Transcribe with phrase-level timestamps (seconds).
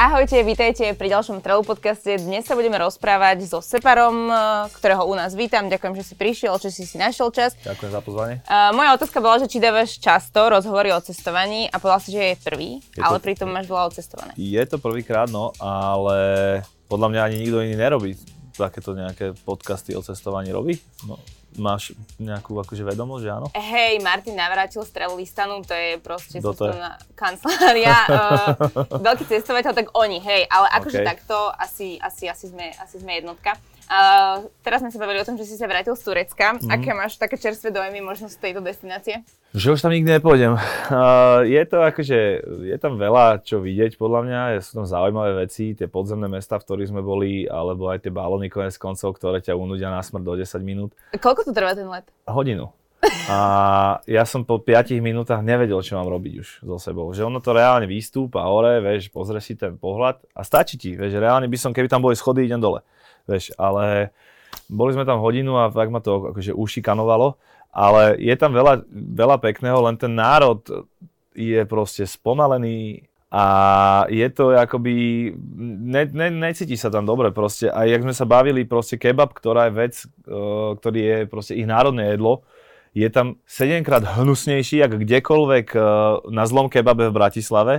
[0.00, 2.16] Ahojte, vítajte pri ďalšom Travel podcaste.
[2.16, 4.32] Dnes sa budeme rozprávať so Separom,
[4.72, 5.68] ktorého u nás vítam.
[5.68, 7.52] Ďakujem, že si prišiel, že si si našiel čas.
[7.60, 8.40] Ďakujem za pozvanie.
[8.48, 12.32] Uh, moja otázka bola, že či dávaš často rozhovory o cestovaní a povedal si, že
[12.32, 13.28] je prvý, je ale to...
[13.28, 14.32] pritom máš veľa odcestované.
[14.40, 16.16] Je to prvýkrát, no, ale
[16.88, 18.16] podľa mňa ani nikto iný nerobí
[18.56, 20.80] takéto nejaké podcasty o cestovaní robí.
[21.04, 21.20] No,
[21.58, 23.46] máš nejakú akože vedomosť, že áno?
[23.56, 27.96] Hej, Martin Navrátil z Travelistanu, to je proste cestovná kancelária.
[28.06, 28.54] uh,
[29.06, 31.06] veľký cestovateľ, tak oni, hej, ale akože okay.
[31.06, 33.58] takto asi, asi, asi, sme, asi sme jednotka.
[33.90, 36.62] Uh, teraz sme sa bavili o tom, že si sa vrátil z Turecka.
[36.62, 36.70] Mm.
[36.70, 39.26] Aké máš také čerstvé dojmy možno z tejto destinácie?
[39.50, 40.54] Že už tam nikdy nepôjdem.
[40.54, 42.18] Uh, je to akože,
[42.70, 46.70] je tam veľa čo vidieť podľa mňa, sú tam zaujímavé veci, tie podzemné mesta, v
[46.70, 50.38] ktorých sme boli, alebo aj tie balóny konec koncov, ktoré ťa unudia na smrť do
[50.38, 50.94] 10 minút.
[51.18, 52.06] Koľko to trvá ten let?
[52.30, 52.70] Hodinu.
[53.26, 53.38] A
[54.06, 57.10] ja som po 5 minútach nevedel, čo mám robiť už so sebou.
[57.10, 61.18] Že ono to reálne vystúpa hore, vieš, pozrieš si ten pohľad a stačí ti, vieš,
[61.18, 62.86] reálne by som, keby tam boli schody, idem dole
[63.28, 64.14] vieš, ale
[64.70, 67.34] boli sme tam hodinu a tak ma to akože ušikanovalo,
[67.70, 70.62] ale je tam veľa, veľa pekného, len ten národ
[71.34, 73.44] je proste spomalený a
[74.10, 75.30] je to akoby,
[75.86, 77.70] ne, ne, necíti sa tam dobre proste.
[77.70, 79.94] A jak sme sa bavili, proste kebab, ktorá je vec,
[80.26, 82.42] uh, ktorý je proste ich národné jedlo,
[82.90, 85.82] je tam 7 krát hnusnejší, ako kdekoľvek uh,
[86.26, 87.74] na zlom kebabe v Bratislave.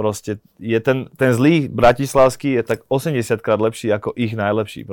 [0.00, 4.88] Proste je ten, ten zlý bratislavský je tak 80 krát lepší ako ich najlepší.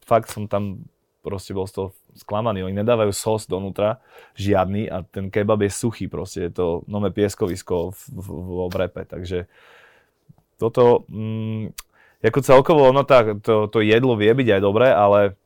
[0.00, 0.88] Fakt som tam
[1.20, 2.64] proste bol z toho sklamaný.
[2.64, 4.00] Oni nedávajú sos donútra,
[4.32, 6.48] žiadny a ten kebab je suchý proste.
[6.48, 9.04] Je to nové pieskovisko v, v, v brepe.
[9.04, 9.44] Takže
[10.56, 11.76] toto, mm,
[12.24, 15.36] ako celkovo ono tak, to, to jedlo vie byť aj dobré, ale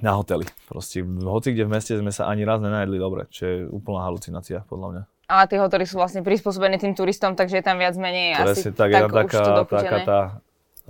[0.00, 0.48] na hoteli.
[0.64, 4.64] Proste hoci kde v meste sme sa ani raz nenajedli dobre, čo je úplná halucinácia
[4.64, 5.02] podľa mňa.
[5.30, 8.68] Ale tie hotely sú vlastne prispôsobené tým turistom, takže je tam viac menej Presne, asi
[8.74, 10.20] tak, tak, taká, taká tá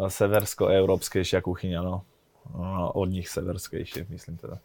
[0.08, 2.08] seversko-európskejšia kuchyňa, no.
[2.56, 2.88] no.
[2.96, 4.56] Od nich severskejšie, myslím teda.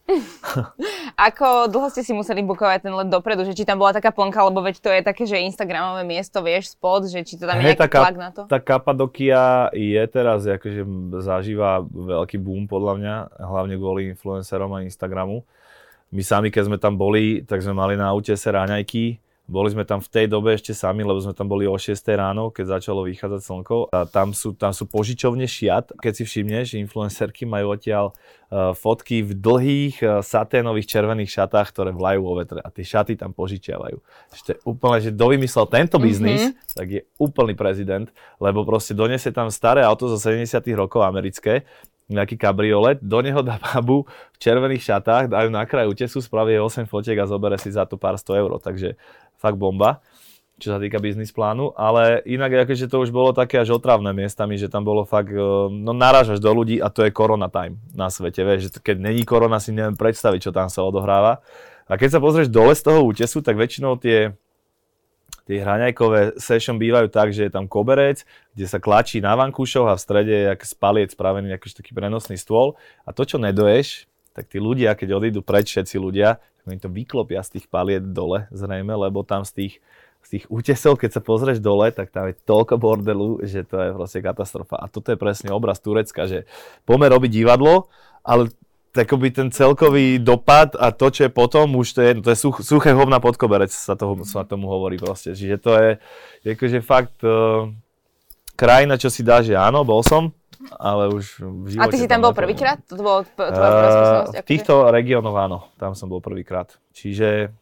[1.27, 4.47] Ako dlho ste si museli bukovať ten let dopredu, že či tam bola taká plnka,
[4.47, 7.75] lebo veď to je také, že Instagramové miesto, vieš, spod, že či to tam je
[7.75, 8.41] nejaký tá, tlak na to?
[8.47, 10.88] Tá Kapadokia je teraz, akože
[11.19, 15.44] zažíva veľký boom podľa mňa, hlavne kvôli influencerom a Instagramu.
[16.16, 19.85] My sami, keď sme tam boli, tak sme mali na aute sa ráňajky, boli sme
[19.85, 23.06] tam v tej dobe ešte sami, lebo sme tam boli o 6 ráno, keď začalo
[23.06, 23.94] vychádzať slnko.
[23.94, 25.94] A tam sú, tam sú požičovne šiat.
[26.01, 31.94] Keď si všimneš, influencerky majú odtiaľ uh, fotky v dlhých uh, saténových červených šatách, ktoré
[31.94, 32.57] vlajú vo vetre.
[32.57, 34.01] A tie šaty tam požičiavajú.
[34.33, 36.73] Ešte úplne, že kto vymyslel tento biznis, mm-hmm.
[36.73, 38.09] tak je úplný prezident,
[38.41, 41.69] lebo proste donesie tam staré auto zo 70 rokov americké,
[42.06, 46.85] nejaký kabriolet, do neho dá babu v červených šatách, dajú na kraj útesu, spraví 8
[46.85, 48.51] fotiek a zobere si za to pár 100 eur.
[48.62, 48.94] Takže
[49.45, 50.01] fakt bomba,
[50.57, 54.56] čo sa týka biznis plánu, ale inak akože to už bolo také až otravné miestami,
[54.56, 58.07] že tam bolo fakt, e, no narážaš do ľudí a to je korona time na
[58.07, 61.44] svete, vieš, že keď není korona si neviem predstaviť, čo tam sa odohráva.
[61.85, 64.33] A keď sa pozrieš dole z toho útesu, tak väčšinou tie,
[65.45, 68.23] tie hraňajkové session bývajú tak, že je tam koberec,
[68.56, 72.39] kde sa klačí na vankúšoch a v strede je jak spaliec spravený akože taký prenosný
[72.39, 76.89] stôl a to, čo nedoješ, tak tí ľudia, keď odídu preč všetci ľudia, oni to
[76.89, 79.73] vyklopia z tých paliet dole zrejme, lebo tam z tých,
[80.25, 83.89] z tých útesov, keď sa pozrieš dole, tak tam je toľko bordelu, že to je
[83.93, 84.81] proste katastrofa.
[84.81, 86.49] A toto je presne obraz Turecka, že
[86.83, 87.93] pomer robiť divadlo,
[88.25, 88.49] ale
[88.95, 92.63] takoby ten celkový dopad a to, čo je potom, už to je, to je such,
[92.63, 95.35] suché hovna pod koberec, sa, toho, sa tomu hovorí proste.
[95.35, 95.89] Čiže to je,
[96.47, 97.67] akože fakt uh,
[98.55, 100.31] krajina, čo si dá, že áno, bol som,
[100.75, 101.77] ale už v.
[101.77, 102.81] A ty si tam bol prvýkrát?
[102.89, 104.33] To bolo tvoja prvá skúsenosť?
[104.33, 106.73] Uh, v týchto regiónoch áno, tam som bol prvýkrát.
[106.95, 107.53] Čiže,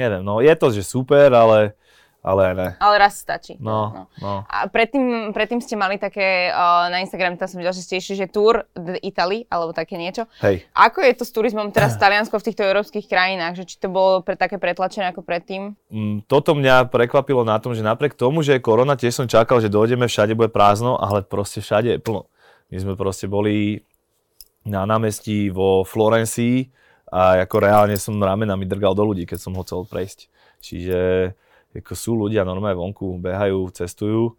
[0.00, 1.76] neviem, no je to, že super, ale
[2.24, 2.68] ale ne.
[2.80, 3.60] Ale raz stačí.
[3.60, 4.02] No, no.
[4.24, 4.34] no.
[4.48, 8.24] A predtým, predtým ste mali také, uh, na Instagram tam som videl, že ste išli,
[8.24, 8.64] že Tour
[9.04, 10.24] Italy, alebo také niečo.
[10.40, 10.64] Hej.
[10.72, 13.60] Ako je to s turizmom teraz v Taliansko v týchto európskych krajinách?
[13.60, 15.76] Že či to bolo pre, také pretlačené ako predtým?
[15.92, 19.60] Mm, toto mňa prekvapilo na tom, že napriek tomu, že je korona, tiež som čakal,
[19.60, 22.32] že dojdeme, všade bude prázdno, ale proste všade je plno.
[22.72, 23.84] My sme proste boli
[24.64, 26.72] na námestí vo Florencii
[27.12, 30.32] a ako reálne som ramenami drgal do ľudí, keď som ho chcel prejsť.
[30.64, 30.98] Čiže
[31.74, 34.38] ako sú ľudia normálne vonku, behajú, cestujú.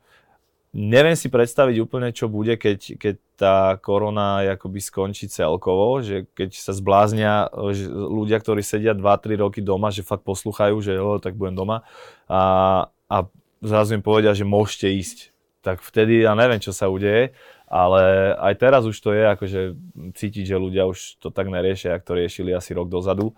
[0.75, 6.51] Neviem si predstaviť úplne, čo bude, keď, keď tá korona akoby skončí celkovo, že keď
[6.55, 11.39] sa zbláznia že ľudia, ktorí sedia 2-3 roky doma, že fakt posluchajú, že jo, tak
[11.39, 11.87] budem doma
[12.27, 12.43] a,
[13.07, 13.17] a
[13.63, 15.17] zrazu im povedia, že môžete ísť.
[15.63, 17.33] Tak vtedy ja neviem, čo sa udeje,
[17.65, 19.61] ale aj teraz už to je, akože
[20.13, 23.31] cítiť, že ľudia už to tak neriešia, ako to riešili asi rok dozadu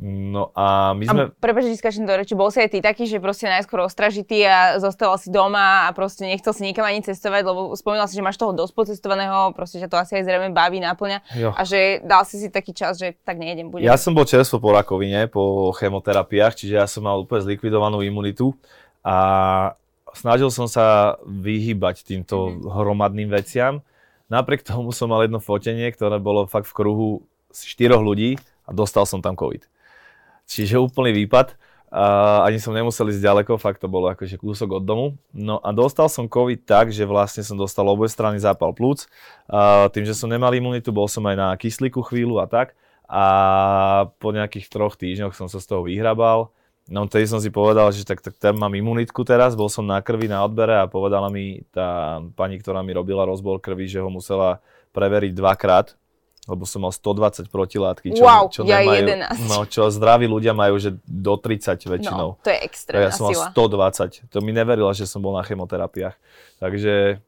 [0.00, 1.22] No a my sme...
[1.28, 4.48] A prepáč, že skáčem do reči, bol si aj ty taký, že proste najskôr ostražitý
[4.48, 8.24] a zostal si doma a proste nechcel si nikam ani cestovať, lebo spomínal si, že
[8.24, 11.52] máš toho dosť pocestovaného, proste, že to asi aj zrejme baví, náplňa jo.
[11.52, 13.84] a že dal si si taký čas, že tak nejdem, budem.
[13.84, 18.56] Ja som bol čerstvo po rakovine, po chemoterapiách, čiže ja som mal úplne zlikvidovanú imunitu
[19.04, 19.76] a
[20.16, 22.72] snažil som sa vyhybať týmto mm-hmm.
[22.72, 23.84] hromadným veciam.
[24.32, 27.08] Napriek tomu som mal jedno fotenie, ktoré bolo fakt v kruhu
[27.52, 29.66] štyroch ľudí a dostal som tam COVID.
[30.50, 31.54] Čiže úplný výpad.
[31.90, 35.06] A ani som nemusel ísť ďaleko, fakt to bolo akože kúsok od domu.
[35.34, 39.10] No a dostal som COVID tak, že vlastne som dostal strany zápal plúc.
[39.50, 42.78] A tým, že som nemal imunitu, bol som aj na kyslíku chvíľu a tak.
[43.10, 43.24] A
[44.22, 46.54] po nejakých troch týždňoch som sa z toho vyhrabal.
[46.90, 50.02] No tedy som si povedal, že tak, tak, tak mám imunitku teraz, bol som na
[50.02, 54.10] krvi na odbere a povedala mi tá pani, ktorá mi robila rozbor krvi, že ho
[54.10, 54.58] musela
[54.90, 55.94] preveriť dvakrát,
[56.48, 59.50] lebo som mal 120 protilátky, čo, wow, čo ja nemajú, 11.
[59.52, 62.28] No, čo zdraví ľudia majú, že do 30 väčšinou.
[62.36, 64.32] No, to je extrémna Ja som mal 120.
[64.32, 66.16] To mi neverila, že som bol na chemoterapiách.
[66.56, 67.20] Takže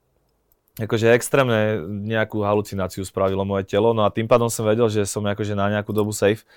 [0.80, 5.20] akože extrémne nejakú halucináciu spravilo moje telo, no a tým pádom som vedel, že som
[5.20, 6.48] akože na nejakú dobu safe,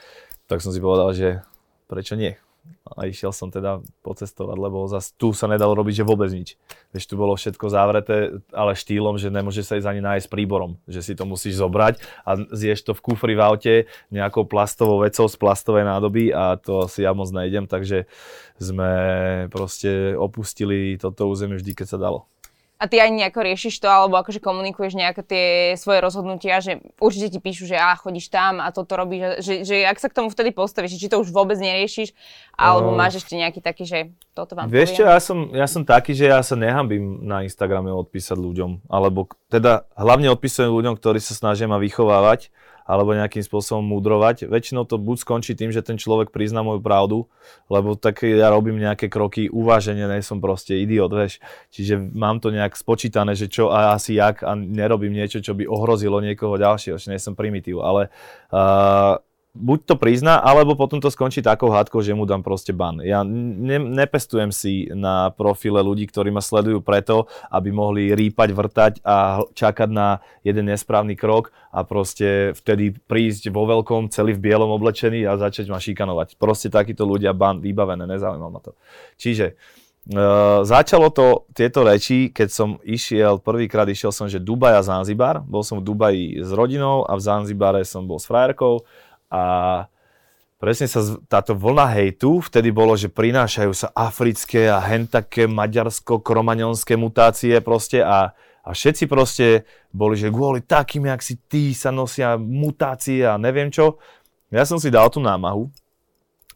[0.47, 1.43] tak som si povedal, že
[1.91, 2.39] prečo nie
[2.85, 6.53] a išiel som teda pocestovať, lebo zase tu sa nedalo robiť, že vôbec nič.
[6.93, 11.01] Vieš, tu bolo všetko zavreté, ale štýlom, že nemôže sa ísť ani nájsť príborom, že
[11.01, 13.75] si to musíš zobrať a zješ to v kufri v aute
[14.13, 18.05] nejakou plastovou vecou z plastovej nádoby a to si ja moc nejdem, takže
[18.61, 18.91] sme
[19.49, 22.29] proste opustili toto územie vždy, keď sa dalo.
[22.75, 25.45] A ty aj nejako riešiš to, alebo akože komunikuješ nejaké tie
[25.79, 29.75] svoje rozhodnutia, že určite ti píšu, že a chodíš tam a toto robíš, že, že
[29.87, 32.11] ak sa k tomu vtedy postavíš, či to už vôbec neriešiš,
[32.59, 33.99] alebo uh, máš ešte nejaký taký, že
[34.35, 37.95] toto vám Vieš čo, ja som, ja som taký, že ja sa nehambím na Instagrame
[37.95, 42.51] odpísať ľuďom, alebo teda hlavne odpísujem ľuďom, ktorí sa snažia ma vychovávať,
[42.85, 44.45] alebo nejakým spôsobom mudrovať.
[44.45, 47.25] Väčšinou to buď skončí tým, že ten človek prizná moju pravdu,
[47.67, 51.41] lebo tak ja robím nejaké kroky uváženie, nie som proste idiot, vieš.
[51.73, 55.65] Čiže mám to nejak spočítané, že čo a asi jak a nerobím niečo, čo by
[55.65, 58.13] ohrozilo niekoho ďalšieho, že nie som primitív, ale
[58.53, 59.17] uh,
[59.55, 62.99] buď to prizná, alebo potom to skončí takou hádkou, že mu dám proste ban.
[62.99, 68.93] Ja ne, nepestujem si na profile ľudí, ktorí ma sledujú preto, aby mohli rýpať, vrtať
[69.07, 74.69] a čakať na jeden nesprávny krok a proste vtedy prísť vo veľkom, celý v bielom
[74.75, 76.35] oblečení a začať ma šikanovať.
[76.35, 78.75] Proste takíto ľudia ban, vybavené, nezaujíma ma to.
[79.15, 79.55] Čiže
[80.05, 85.41] Uh, začalo to, tieto reči, keď som išiel, prvýkrát išiel som, že Dubaj a Zanzibar.
[85.41, 88.85] Bol som v Dubaji s rodinou a v Zanzibare som bol s frajerkou
[89.35, 89.41] a
[90.55, 97.59] presne sa táto vlna hejtu, vtedy bolo, že prinášajú sa africké a hentaké maďarsko-kromaňonské mutácie
[97.59, 98.31] proste a,
[98.63, 103.67] a všetci proste boli, že kvôli takým, jak si ty, sa nosia mutácie a neviem
[103.67, 103.99] čo.
[104.49, 105.67] Ja som si dal tú námahu,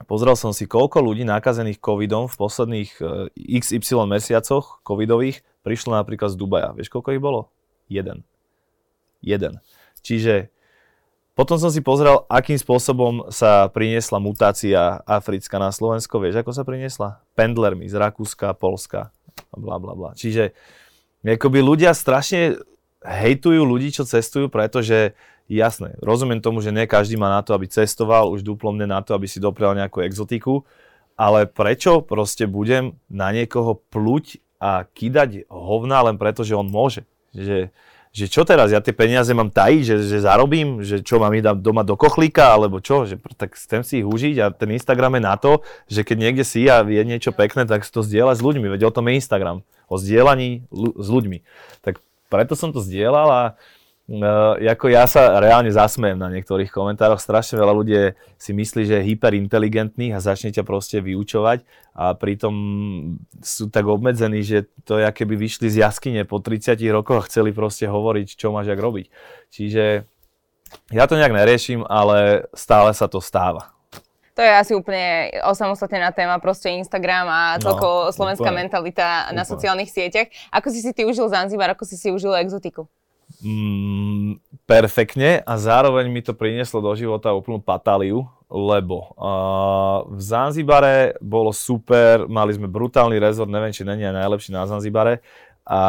[0.08, 6.32] pozrel som si, koľko ľudí nakazených covidom v posledných eh, XY mesiacoch covidových prišlo napríklad
[6.32, 6.72] z Dubaja.
[6.74, 7.52] Vieš, koľko ich bolo?
[7.92, 8.24] Jeden.
[9.20, 9.60] Jeden.
[10.00, 10.48] Čiže
[11.40, 16.20] potom som si pozrel, akým spôsobom sa priniesla mutácia africká na Slovensko.
[16.20, 17.24] Vieš, ako sa priniesla?
[17.32, 19.16] Pendlermi z Rakúska, Polska,
[19.56, 20.12] bla bla bla.
[20.20, 20.52] Čiže
[21.24, 22.60] akoby ľudia strašne
[23.00, 25.16] hejtujú ľudí, čo cestujú, pretože
[25.48, 29.16] jasné, rozumiem tomu, že nie každý má na to, aby cestoval, už duplomne na to,
[29.16, 30.68] aby si doprial nejakú exotiku,
[31.16, 37.08] ale prečo proste budem na niekoho pluť a kidať hovna len preto, že on môže?
[37.32, 37.72] Že,
[38.10, 41.46] že čo teraz, ja tie peniaze mám tajiť, že, že zarobím, že čo mám ich
[41.46, 45.22] dať doma do kochlíka, alebo čo, že tak chcem si ich užiť a ten Instagram
[45.22, 48.34] je na to, že keď niekde si a je niečo pekné, tak si to zdieľa
[48.34, 51.46] s ľuďmi, veď o tom je Instagram, o zdieľaní s ľuďmi.
[51.86, 52.02] Tak
[52.34, 53.42] preto som to zdieľal a
[54.10, 57.22] Uh, ako ja sa reálne zasmejem na niektorých komentároch.
[57.22, 61.62] Strašne veľa ľudí si myslí, že je hyperinteligentný a začne ťa proste vyučovať
[61.94, 62.54] a pritom
[63.38, 67.54] sú tak obmedzení, že to je, keby vyšli z jaskyne po 30 rokoch a chceli
[67.54, 69.14] proste hovoriť, čo máš jak robiť.
[69.54, 70.10] Čiže
[70.90, 73.78] ja to nejak neriešim, ale stále sa to stáva.
[74.34, 79.30] To je asi úplne osamostatnená téma, proste Instagram a no, celkovo no, slovenská úplne, mentalita
[79.38, 79.52] na úplne.
[79.54, 80.34] sociálnych sieťach.
[80.50, 82.90] Ako si si ty užil Zanzibar, ako si si užil exotiku?
[83.42, 91.14] Mm, perfektne a zároveň mi to prinieslo do života úplnú patáliu, lebo uh, v Zanzibare
[91.22, 95.22] bolo super, mali sme brutálny rezort, neviem, či není aj najlepší na Zanzibare,
[95.70, 95.82] a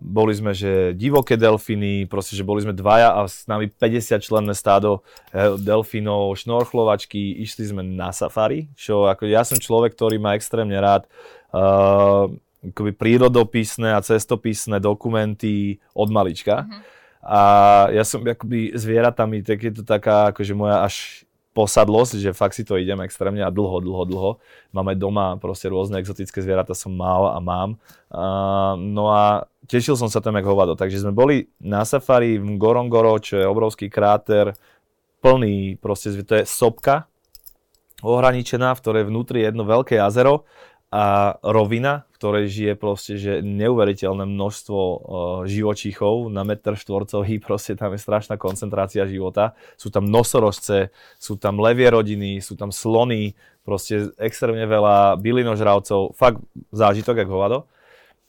[0.00, 4.56] boli sme, že divoké delfíny, proste, že boli sme dvaja a s nami 50 členné
[4.56, 10.32] stádo eh, delfínov, šnorchlovačky, išli sme na safari, čo ako ja som človek, ktorý má
[10.32, 11.04] extrémne rád
[11.52, 12.32] uh,
[12.70, 16.64] akoby prírodopisné a cestopisné dokumenty od malička.
[16.64, 16.80] Uh-huh.
[17.24, 17.40] A
[17.92, 22.66] ja som akoby zvieratami, tak je to taká akože moja až posadlosť, že fakt si
[22.66, 24.30] to idem extrémne a dlho, dlho, dlho.
[24.74, 27.78] Máme doma proste rôzne exotické zvieratá som mal a mám.
[28.10, 30.74] Uh, no a tešil som sa tam jak hovado.
[30.74, 34.58] Takže sme boli na safari v Gorongoro, čo je obrovský kráter,
[35.22, 37.06] plný, proste to je sopka,
[38.04, 40.44] ohraničená, v ktorej vnútri je jedno veľké jazero
[40.94, 44.98] a rovina, v ktorej žije proste, že neuveriteľné množstvo uh,
[45.42, 49.58] živočíchov na metr štvorcový, proste tam je strašná koncentrácia života.
[49.74, 53.34] Sú tam nosorožce, sú tam levie rodiny, sú tam slony,
[53.66, 56.38] proste extrémne veľa bylinožravcov, fakt
[56.70, 57.66] zážitok, jak hovado.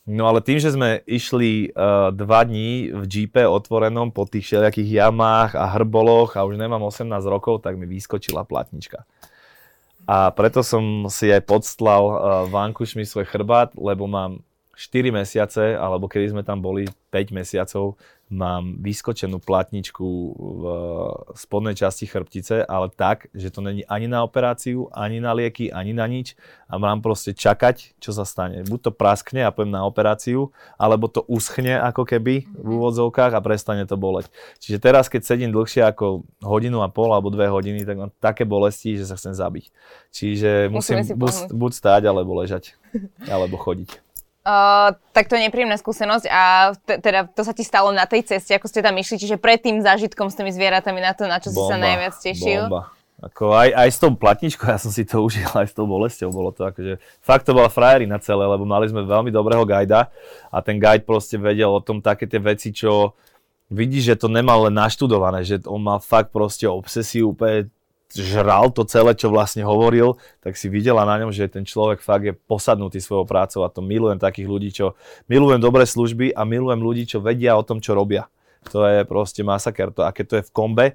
[0.09, 5.05] No ale tým, že sme išli uh, dva dní v jeepe otvorenom po tých všelijakých
[5.05, 9.05] jamách a hrboloch a už nemám 18 rokov, tak mi vyskočila platnička.
[10.05, 12.17] A preto som si aj podstlal uh,
[12.49, 17.95] vankušmi svoj chrbát, lebo mám 4 mesiace, alebo kedy sme tam boli 5 mesiacov,
[18.29, 20.63] mám vyskočenú platničku v
[21.37, 25.93] spodnej časti chrbtice, ale tak, že to není ani na operáciu, ani na lieky, ani
[25.93, 26.33] na nič
[26.65, 28.65] a mám proste čakať, čo sa stane.
[28.65, 32.73] Buď to praskne a poviem na operáciu, alebo to uschne ako keby v mhm.
[32.81, 34.25] úvodzovkách a prestane to boleť.
[34.57, 38.41] Čiže teraz, keď sedím dlhšie ako hodinu a pol alebo dve hodiny, tak mám také
[38.41, 39.69] bolesti, že sa chcem zabiť.
[40.09, 42.73] Čiže musím buď, buď stáť, alebo ležať,
[43.29, 44.04] alebo chodiť.
[44.45, 48.29] Uh, tak to je nepríjemná skúsenosť a t- teda to sa ti stalo na tej
[48.29, 51.41] ceste, ako ste tam išli, čiže pred tým zážitkom s tými zvieratami na to, na
[51.41, 52.61] čo bomba, si sa najviac tešil.
[52.69, 52.93] Bomba.
[53.25, 56.29] Ako aj, aj s tou platničkou, ja som si to užil, aj s tou bolesťou
[56.29, 60.13] bolo to akože, fakt to bola frajerina celé, lebo mali sme veľmi dobrého gajda
[60.53, 63.17] a ten guide proste vedel o tom také tie veci, čo
[63.73, 67.73] vidíš, že to nemal len naštudované, že on mal fakt proste obsesiu úplne
[68.13, 72.23] žral to celé, čo vlastne hovoril, tak si videla na ňom, že ten človek fakt
[72.23, 74.93] je posadnutý svojou prácou a to milujem takých ľudí, čo
[75.25, 78.29] milujem dobré služby a milujem ľudí, čo vedia o tom, čo robia.
[78.73, 79.93] To je proste masaker.
[79.93, 80.85] To, a keď to je v kombe,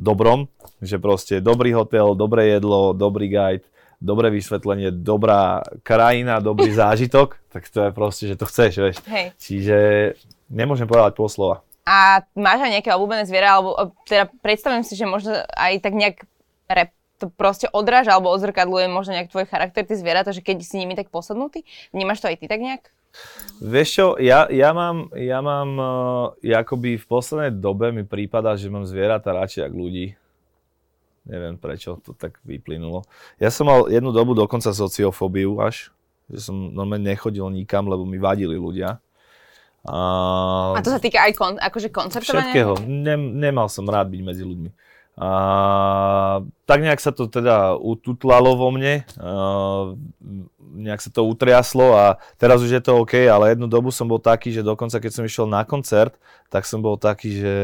[0.00, 0.48] dobrom,
[0.80, 3.66] že proste dobrý hotel, dobré jedlo, dobrý guide,
[4.00, 8.96] dobré vysvetlenie, dobrá krajina, dobrý zážitok, tak to je proste, že to chceš, vieš.
[9.06, 9.26] Hej.
[9.36, 9.78] Čiže
[10.48, 11.62] nemôžem povedať pol slova.
[11.84, 13.74] A máš aj nejaké obľúbené zviera, alebo
[14.06, 16.16] teda predstavím si, že možno aj tak nejak
[16.70, 20.80] rep, to proste odráža alebo odzrkadluje možno nejak tvoj charakter, ty zvieratá, že keď si
[20.80, 22.88] nimi tak posadnutý, vnímaš to aj ty tak nejak?
[23.60, 25.70] Vieš čo, ja, ja mám, ja mám
[26.38, 30.06] uh, akoby v poslednej dobe mi prípada, že mám zvieratá radšej ako ľudí.
[31.28, 33.04] Neviem prečo to tak vyplynulo.
[33.36, 35.92] Ja som mal jednu dobu dokonca sociofóbiu až,
[36.32, 39.02] že som normálne nechodil nikam, lebo mi vadili ľudia.
[39.84, 39.96] A,
[40.76, 42.52] a to sa týka aj kon, akože konceptovania?
[42.52, 42.72] Všetkého.
[42.88, 44.70] Nem, nemal som rád byť medzi ľuďmi.
[45.18, 45.30] A
[46.64, 49.32] tak nejak sa to teda ututlalo vo mne, a
[50.70, 54.22] nejak sa to utriaslo a teraz už je to OK, ale jednu dobu som bol
[54.22, 56.14] taký, že dokonca keď som išiel na koncert,
[56.46, 57.54] tak som bol taký, že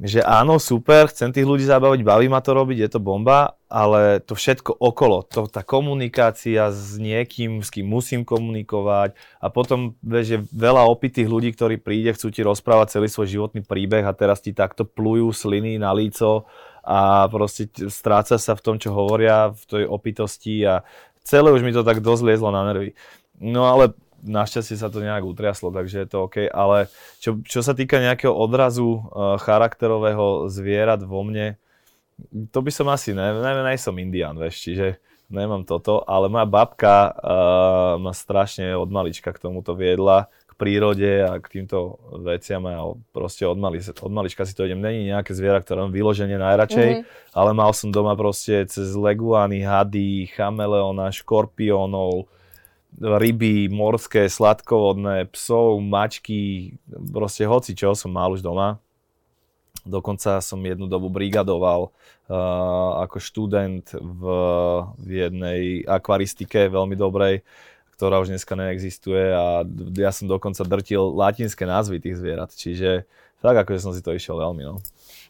[0.00, 4.24] že áno, super, chcem tých ľudí zabaviť, baví ma to robiť, je to bomba, ale
[4.24, 9.12] to všetko okolo, to, tá komunikácia s niekým, s kým musím komunikovať
[9.44, 13.60] a potom, vieš, že veľa opitých ľudí, ktorí príde, chcú ti rozprávať celý svoj životný
[13.60, 16.48] príbeh a teraz ti takto plujú sliny na líco
[16.80, 20.80] a proste stráca sa v tom, čo hovoria, v tej opitosti a
[21.20, 22.96] celé už mi to tak dosť liezlo na nervy.
[23.36, 23.92] No ale
[24.24, 26.46] našťastie sa to nejak utriaslo, takže je to OK.
[26.48, 31.56] Ale čo, čo sa týka nejakého odrazu uh, charakterového zvierat vo mne,
[32.52, 35.00] to by som asi, ne, ne, ne som indián, vieš, čiže
[35.30, 41.22] nemám toto, ale moja babka uh, ma strašne od malička k tomuto viedla, k prírode
[41.22, 44.82] a k týmto veciam a proste od, mali, od malička si to idem.
[44.82, 47.32] Není nejaké zviera, ktoré mám vyloženie najradšej, mm-hmm.
[47.32, 52.26] ale mal som doma proste cez leguány, hady, chameleona, škorpiónov,
[52.98, 58.82] ryby, morské, sladkovodné, psov, mačky, proste hoci čo som mal už doma.
[59.86, 64.22] Dokonca som jednu dobu brigadoval uh, ako študent v,
[65.00, 67.40] v jednej akvaristike veľmi dobrej,
[67.96, 69.64] ktorá už dneska neexistuje a
[69.96, 73.08] ja som dokonca drtil latinské názvy tých zvierat, čiže
[73.40, 74.62] tak akože som si to išiel veľmi.
[74.64, 74.78] No.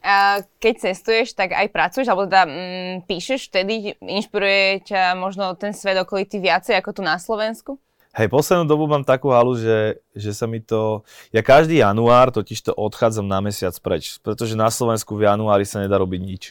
[0.00, 5.70] A keď cestuješ, tak aj pracuješ, alebo teda mm, píšeš, vtedy inšpiruje ťa možno ten
[5.76, 7.76] svet okolitý viacej ako tu na Slovensku?
[8.10, 11.06] Hej, poslednú dobu mám takú halu, že, že sa mi to...
[11.30, 15.78] Ja každý január totiž to odchádzam na mesiac preč, pretože na Slovensku v januári sa
[15.78, 16.42] nedá robiť nič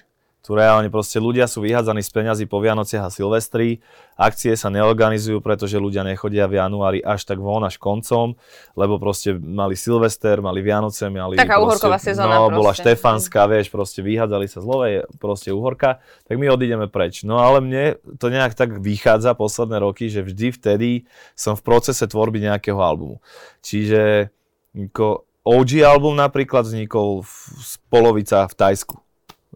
[0.50, 3.86] tu reálne proste ľudia sú vyhádzaní z peňazí po Vianociach a Silvestri,
[4.18, 8.34] akcie sa neorganizujú, pretože ľudia nechodia v januári až tak von, až koncom,
[8.74, 11.38] lebo proste mali Silvester, mali Vianoce, mali...
[11.38, 12.58] Taká uhorková sezóna No, proste.
[12.58, 17.22] bola Štefanská, vieš, proste vyhádzali sa zlové, proste uhorka, tak my odídeme preč.
[17.22, 20.90] No ale mne to nejak tak vychádza posledné roky, že vždy vtedy
[21.38, 23.22] som v procese tvorby nejakého albumu.
[23.62, 24.34] Čiže
[25.46, 28.98] OG album napríklad vznikol v, z polovica v Tajsku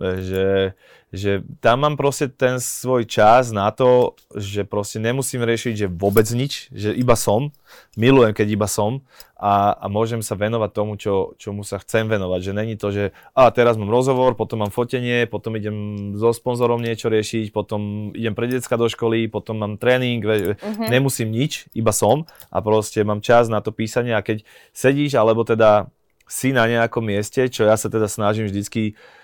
[0.01, 0.73] že,
[1.13, 6.25] že tam mám proste ten svoj čas na to, že proste nemusím riešiť, že vôbec
[6.33, 7.53] nič, že iba som,
[7.93, 9.05] milujem, keď iba som.
[9.37, 13.13] A, a môžem sa venovať tomu, čo, čomu sa chcem venovať, že není to, že
[13.37, 15.77] a teraz mám rozhovor, potom mám fotenie, potom idem
[16.17, 20.89] so sponzorom niečo riešiť, potom idem pre decka do školy, potom mám tréning, uh-huh.
[20.89, 22.25] nemusím nič, iba som.
[22.49, 24.15] A proste mám čas na to písanie.
[24.15, 24.41] A keď
[24.73, 25.91] sedíš, alebo teda
[26.25, 29.22] si na nejakom mieste, čo ja sa teda snažím vždycky uh,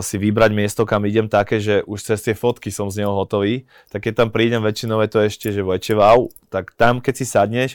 [0.00, 3.68] si vybrať miesto, kam idem také, že už cez tie fotky som z neho hotový,
[3.92, 7.26] tak keď tam prídem väčšinou je to ešte, že väčšie wow, tak tam keď si
[7.28, 7.70] sadneš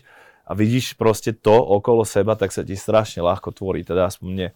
[0.47, 4.49] a vidíš proste to okolo seba, tak sa ti strašne ľahko tvorí, teda aspoň mne.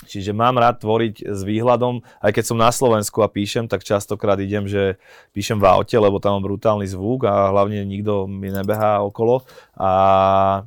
[0.00, 4.40] Čiže mám rád tvoriť s výhľadom, aj keď som na Slovensku a píšem, tak častokrát
[4.40, 4.96] idem, že
[5.36, 9.44] píšem v aute, lebo tam mám brutálny zvuk a hlavne nikto mi nebehá okolo.
[9.76, 10.64] A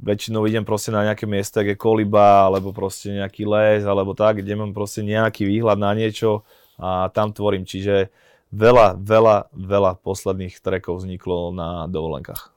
[0.00, 4.42] väčšinou idem proste na nejaké miesto, ako je koliba, alebo proste nejaký les, alebo tak,
[4.42, 6.42] kde mám proste nejaký výhľad na niečo
[6.78, 7.62] a tam tvorím.
[7.62, 8.10] Čiže
[8.50, 12.50] veľa, veľa, veľa posledných trekov vzniklo na dovolenkách.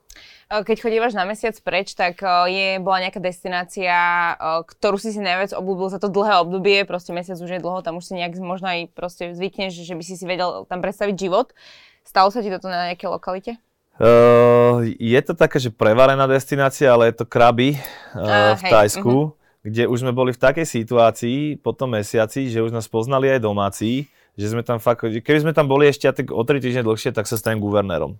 [0.48, 3.92] Keď chodívaš na mesiac preč, tak je, bola nejaká destinácia,
[4.64, 8.00] ktorú si si najviac obľúbil za to dlhé obdobie, proste mesiac už je dlho, tam
[8.00, 11.52] už si nejak možno aj proste zvykneš, že by si si vedel tam predstaviť život.
[12.00, 13.52] Stalo sa ti toto na nejakej lokalite?
[13.98, 17.82] Uh, je to taká, že prevarená destinácia, ale je to Krabi uh,
[18.14, 19.66] uh, v Tajsku, uh-huh.
[19.66, 23.42] kde už sme boli v takej situácii po tom mesiaci, že už nás poznali aj
[23.42, 24.06] domáci,
[24.38, 27.26] že sme tam fakt, keby sme tam boli ešte tak o 3 týždne dlhšie, tak
[27.26, 28.14] sa stanem guvernérom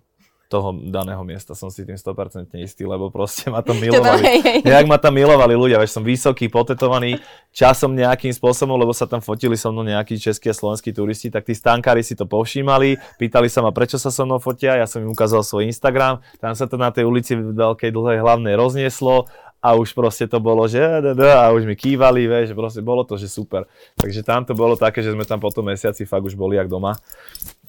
[0.49, 4.65] toho daného miesta, som si tým 100% istý, lebo proste ma tam milovali.
[4.65, 7.21] Nejak ma tam milovali ľudia, veď som vysoký, potetovaný,
[7.53, 11.45] časom nejakým spôsobom, lebo sa tam fotili so mnou nejakí českí a slovenskí turisti, tak
[11.45, 15.05] tí stánkári si to povšímali, pýtali sa ma, prečo sa so mnou fotia, ja som
[15.05, 19.29] im ukázal svoj Instagram, tam sa to na tej ulici v veľkej dlhej hlavnej roznieslo
[19.61, 20.81] a už proste to bolo, že
[21.19, 23.67] a už mi kývali, vieš, proste bolo to, že super.
[23.99, 26.71] Takže tam to bolo také, že sme tam po tom mesiaci fakt už boli jak
[26.71, 26.95] doma.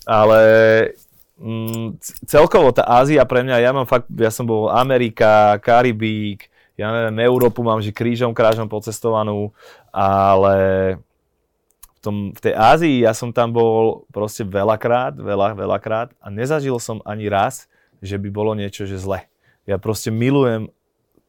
[0.06, 0.40] Ale
[1.40, 1.88] mm,
[2.28, 7.24] celkovo tá Ázia pre mňa, ja mám fakt, ja som bol Amerika, Karibík, ja neviem,
[7.24, 9.52] Európu mám, že krížom, krážom pocestovanú,
[9.92, 10.56] ale
[11.80, 16.76] v, tom, v tej Ázii ja som tam bol proste veľakrát, veľa, veľakrát a nezažil
[16.80, 17.68] som ani raz,
[18.00, 19.28] že by bolo niečo, že zle.
[19.68, 20.72] Ja proste milujem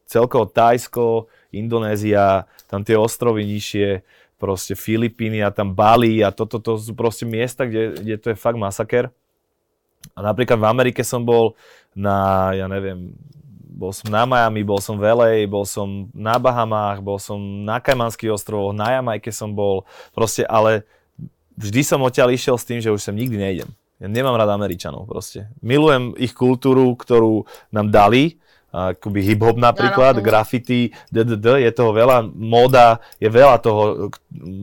[0.08, 4.00] celkovo Tajsko, Indonézia, tam tie ostrovy nižšie,
[4.42, 8.36] proste Filipíny a tam Bali a toto to, sú proste miesta, kde, kde to je
[8.40, 9.14] fakt masaker.
[10.12, 11.54] A napríklad v Amerike som bol
[11.96, 13.12] na, ja neviem,
[13.72, 17.82] bol som na Miami, bol som v LA, bol som na Bahamách, bol som na
[17.82, 20.86] Kajmanských ostrovoch, na Jamajke som bol, proste, ale
[21.58, 23.70] vždy som odtiaľ išiel s tým, že už sem nikdy nejdem.
[24.02, 25.46] Ja nemám rád Američanov proste.
[25.62, 28.41] Milujem ich kultúru, ktorú nám dali,
[28.72, 34.08] akoby hip-hop napríklad, no, no, graffiti, ddd, je toho veľa, móda, je veľa toho,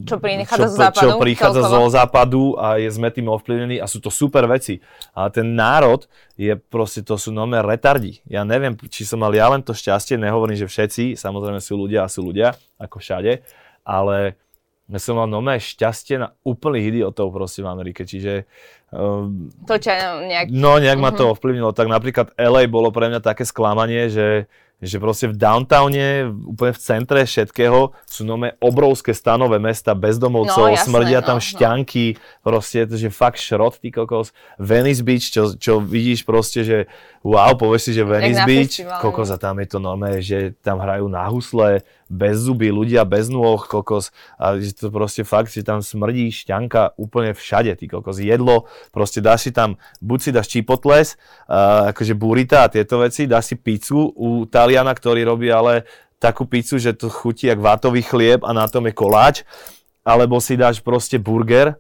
[0.10, 4.02] čo prichádza zo západu, čo prichádza zo západu a je, sme tým ovplyvnení a sú
[4.02, 4.82] to super veci.
[5.13, 8.26] Ale ten národ je proste, to sú nové retardi.
[8.26, 12.04] Ja neviem, či som mal ja len to šťastie, nehovorím, že všetci, samozrejme sú ľudia
[12.04, 13.45] a sú ľudia, ako všade,
[13.86, 14.41] ale
[14.89, 18.49] ja som mal nové šťastie na úplných idiotov proste v Amerike, čiže
[18.89, 20.47] Um, to ťa nejak...
[20.49, 21.13] No, nejak uh-huh.
[21.13, 21.32] ma to mhm.
[21.38, 21.71] ovplyvnilo.
[21.78, 24.49] Tak napríklad LA bolo pre mňa také sklamanie, že,
[24.82, 30.73] že proste v downtowne, úplne v centre všetkého sú nové obrovské stanové mesta bezdomovcov, no,
[30.73, 32.21] jasné, smrdia tam no, šťanky, no.
[32.41, 34.34] proste, že fakt šrot, ty kokos.
[34.58, 36.89] Venice Beach, čo, čo vidíš proste, že
[37.21, 38.75] wow, povieš si, že Venice Beach,
[39.06, 43.30] kokos a tam je to normálne, že tam hrajú na husle, bez zuby, ľudia bez
[43.30, 44.10] nôh, kokos.
[44.41, 48.17] A že to proste fakt, že tam smrdí šťanka úplne všade, ty kokos.
[48.17, 53.30] Jedlo, proste dáš si tam, buď si dáš čipotles, uh, akože burita a tieto veci,
[53.30, 55.86] dáš si pizzu u Taliana, ktorý robí ale
[56.17, 59.48] takú pizzu, že to chutí jak vátový chlieb a na tom je koláč,
[60.04, 61.78] alebo si dáš proste burger,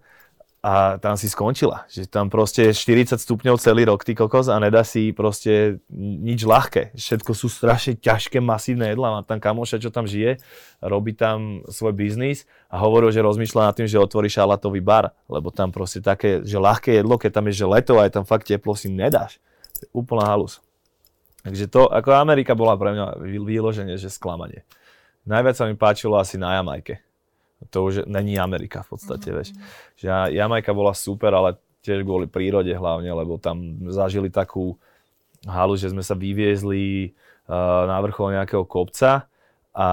[0.59, 1.87] a tam si skončila.
[1.87, 6.91] Že tam proste 40 stupňov celý rok, ty kokos, a nedá si proste nič ľahké.
[6.99, 9.19] Všetko sú strašne ťažké, masívne jedlá.
[9.19, 10.43] Mám tam kamoša, čo tam žije,
[10.83, 15.47] robí tam svoj biznis a hovoril, že rozmýšľa nad tým, že otvorí šalatový bar, lebo
[15.47, 18.51] tam proste také, že ľahké jedlo, keď tam je že leto a je tam fakt
[18.51, 19.39] teplo, si nedáš.
[19.79, 20.59] To je úplná halus.
[21.39, 24.67] Takže to, ako Amerika bola pre mňa vyloženie, že sklamanie.
[25.23, 27.08] Najviac sa mi páčilo asi na Jamajke
[27.67, 29.37] to už není Amerika v podstate, mm-hmm.
[29.37, 29.49] vieš.
[29.99, 34.79] Že Jamajka bola super, ale tiež kvôli prírode hlavne, lebo tam zažili takú
[35.43, 37.11] halu, že sme sa vyviezli
[37.47, 39.27] uh, na vrchol nejakého kopca
[39.71, 39.87] a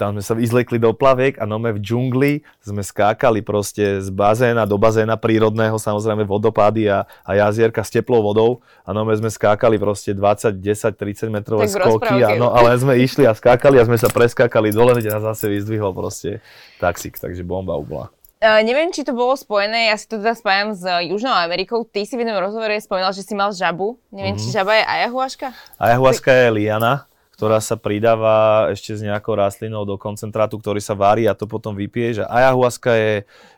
[0.00, 2.32] tam sme sa izlekli do plaviek a nome v džungli
[2.64, 8.24] sme skákali proste z bazéna do bazéna prírodného, samozrejme vodopády a, a jazierka s teplou
[8.24, 12.96] vodou a nome sme skákali proste 20, 10, 30 metrové tak skoky, no, ale sme
[12.96, 16.40] išli a skákali a sme sa preskákali dole, kde nás zase vyzdvihol proste
[16.80, 18.08] taxík, takže bomba bola.
[18.40, 21.84] Uh, neviem, či to bolo spojené, ja si to teda spájam s Južnou Amerikou.
[21.84, 24.00] Ty si v jednom rozhovore spomínal, že si mal žabu.
[24.08, 24.40] Neviem, mm-hmm.
[24.40, 24.56] či mhm.
[24.56, 25.48] žaba je ayahuasca?
[25.76, 27.04] Ayahuasca je liana,
[27.40, 31.72] ktorá sa pridáva ešte s nejakou rastlinou do koncentrátu, ktorý sa varí a to potom
[31.72, 32.20] vypije.
[32.20, 33.12] Že ayahuasca je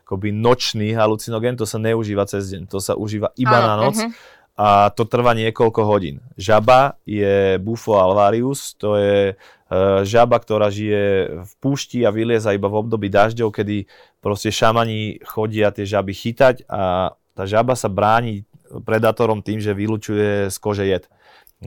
[0.07, 3.99] akoby nočný halucinogén, to sa neužíva cez deň, to sa užíva iba Áno, na noc.
[3.99, 4.14] Uh-huh.
[4.53, 6.23] A to trvá niekoľko hodín.
[6.38, 9.35] Žaba je Bufo alvarius, to je
[9.73, 13.88] E, žaba, ktorá žije v púšti a vylieza iba v období dažďov, kedy
[14.21, 20.53] proste šamani chodia tie žaby chytať a tá žaba sa bráni predátorom tým, že vylučuje
[20.53, 21.09] z kože jed.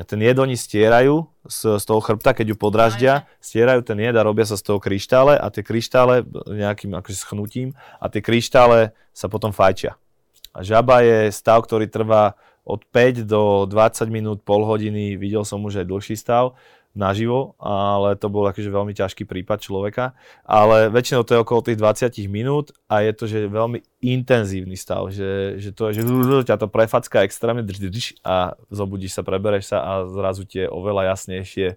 [0.03, 4.27] Ten jed oni stierajú z, z toho chrbta, keď ju podráždia, stierajú ten jed a
[4.27, 7.71] robia sa z toho kryštále a tie kryštále nejakým akože schnutím
[8.03, 9.95] a tie kryštále sa potom fajčia.
[10.51, 12.35] A žaba je stav, ktorý trvá
[12.67, 16.59] od 5 do 20 minút, pol hodiny, videl som už aj dlhší stav
[16.95, 20.15] naživo, ale to bol akože veľmi ťažký prípad človeka.
[20.47, 25.11] Ale väčšinou to je okolo tých 20 minút a je to že veľmi intenzívny stav,
[25.11, 27.61] že, že to je, že ťa to prefacká extrémne
[28.23, 31.75] a zobudíš sa, prebereš sa a zrazu ti je oveľa jasnejšie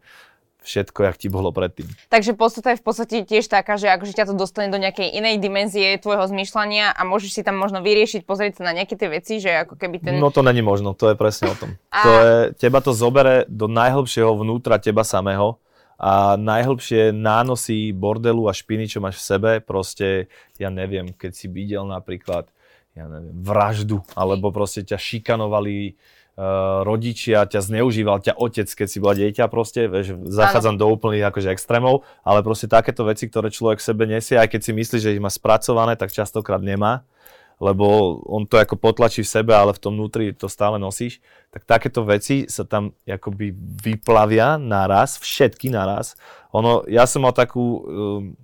[0.62, 1.87] všetko, jak ti bolo predtým.
[2.11, 5.40] Takže podstata je v podstate tiež taká, že akože ťa to dostane do nejakej inej
[5.40, 9.38] dimenzie tvojho zmýšľania a môžeš si tam možno vyriešiť, pozrieť sa na nejaké tie veci,
[9.38, 10.12] že ako keby ten...
[10.18, 11.71] No to není možno, to je presne o tom.
[11.94, 11.99] A...
[12.03, 15.62] To je, teba to zobere do najhlbšieho vnútra teba samého
[15.99, 21.51] a najhlbšie nánosy bordelu a špiny, čo máš v sebe, proste, ja neviem, keď si
[21.51, 22.47] videl napríklad,
[22.94, 25.99] ja neviem, vraždu, alebo proste ťa šikanovali
[26.87, 30.81] rodičia, ťa zneužíval, ťa otec, keď si bola dieťa proste, vieš, zachádzam ano.
[30.81, 34.72] do úplných akože extrémov, ale proste takéto veci, ktoré človek sebe nesie, aj keď si
[34.72, 37.03] myslí, že ich má spracované, tak častokrát nemá,
[37.59, 41.18] lebo on to ako potlačí v sebe, ale v tom vnútri to stále nosíš,
[41.51, 43.51] tak takéto veci sa tam akoby
[43.83, 46.14] vyplavia naraz, všetky naraz.
[46.55, 48.38] Ono, ja som mal takú, um,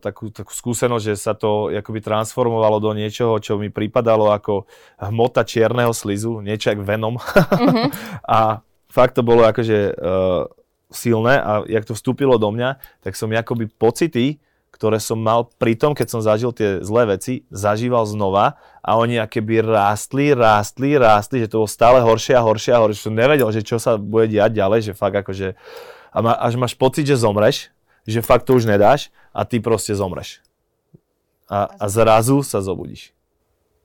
[0.00, 4.68] takú, takú skúsenosť, že sa to akoby transformovalo do niečoho, čo mi pripadalo ako
[5.00, 7.16] hmota čierneho slizu, niečo ako Venom.
[7.16, 7.88] Mm-hmm.
[8.36, 8.60] a
[8.92, 10.44] fakt to bolo akože uh,
[10.92, 14.38] silné a jak to vstúpilo do mňa, tak som akoby pocity,
[14.76, 19.16] ktoré som mal pri tom, keď som zažil tie zlé veci, zažíval znova a oni
[19.16, 23.08] akéby rástli, rástli, rástli, že to bolo stále horšie a horšie a horšie.
[23.08, 25.56] Som nevedel, že čo sa bude diať ďalej, že fakt akože
[26.12, 27.72] a ma, až máš pocit, že zomreš,
[28.08, 30.40] že fakt to už nedáš a ty proste zomreš.
[31.46, 33.12] A, a zrazu sa zobudíš.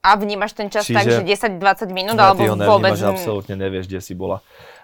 [0.02, 1.22] A vnímaš ten čas Čiže tak, že
[1.60, 2.96] 10-20 minút, alebo ho vôbec...
[2.96, 4.40] absolútne nevieš, kde si bola.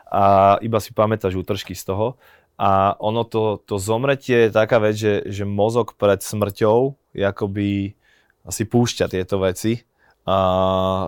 [0.06, 2.20] A iba si pamätáš útržky z toho.
[2.54, 7.98] A ono to, to zomretie je taká vec, že, že mozog pred smrťou akoby
[8.46, 9.82] asi púšťa tieto veci
[10.28, 10.36] a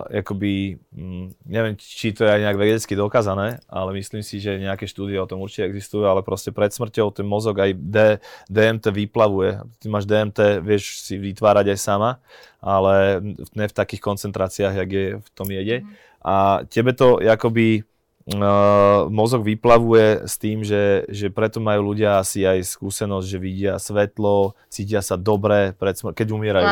[0.09, 4.89] akoby, mm, neviem, či to je aj nejak vedecky dokázané, ale myslím si, že nejaké
[4.89, 7.97] štúdie o tom určite existujú, ale proste pred smrťou ten mozog aj D,
[8.49, 9.61] DMT vyplavuje.
[9.77, 12.17] Ty máš DMT, vieš si vytvárať aj sama,
[12.57, 13.21] ale
[13.53, 15.85] ne v takých koncentráciách, jak je v tom jede.
[15.85, 15.93] Mm.
[16.25, 17.85] A tebe to akoby
[19.09, 24.53] mozog vyplavuje s tým, že, že preto majú ľudia asi aj skúsenosť, že vidia svetlo,
[24.69, 26.67] cítia sa dobre, pred smr- keď umierajú.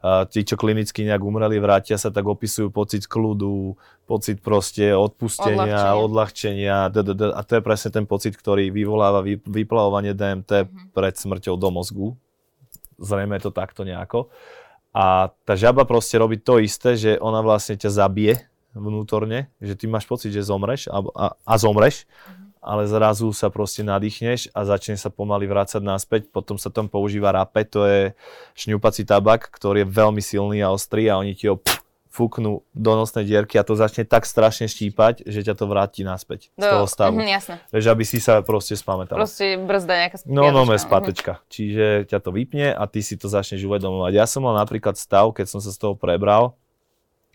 [0.00, 5.94] Uh, tí, čo klinicky nejak umreli, vrátia sa, tak opisujú pocit kľudu, pocit proste odpustenia,
[5.94, 10.90] odľahčenia, odľahčenia a to je presne ten pocit, ktorý vyvoláva vy, vyplavovanie DMT mm-hmm.
[10.90, 12.08] pred smrťou do mozgu.
[12.98, 14.28] Zrejme je to takto nejako.
[14.90, 19.90] A tá žaba proste robí to isté, že ona vlastne ťa zabije, vnútorne, že ty
[19.90, 22.62] máš pocit, že zomreš a, a, a zomreš, mm-hmm.
[22.62, 26.30] ale zrazu sa proste nadýchneš a začne sa pomaly vrácať naspäť.
[26.30, 28.00] Potom sa tam používa rape, to je
[28.54, 32.92] šňupací tabak, ktorý je veľmi silný a ostrý a oni ti ho pff, fúknú do
[32.98, 36.86] nosnej dierky a to začne tak strašne štípať, že ťa to vráti naspäť z toho
[36.90, 37.22] stavu.
[37.22, 37.54] Mm, jasné.
[37.70, 39.14] Vieš, aby si sa proste spamätal.
[39.14, 40.34] Proste brzda nejaká spiatočka.
[40.34, 41.32] No, no, spatečka.
[41.38, 41.42] Mm.
[41.46, 44.12] Čiže ťa to vypne a ty si to začneš uvedomovať.
[44.18, 46.58] Ja som mal napríklad stav, keď som sa z toho prebral,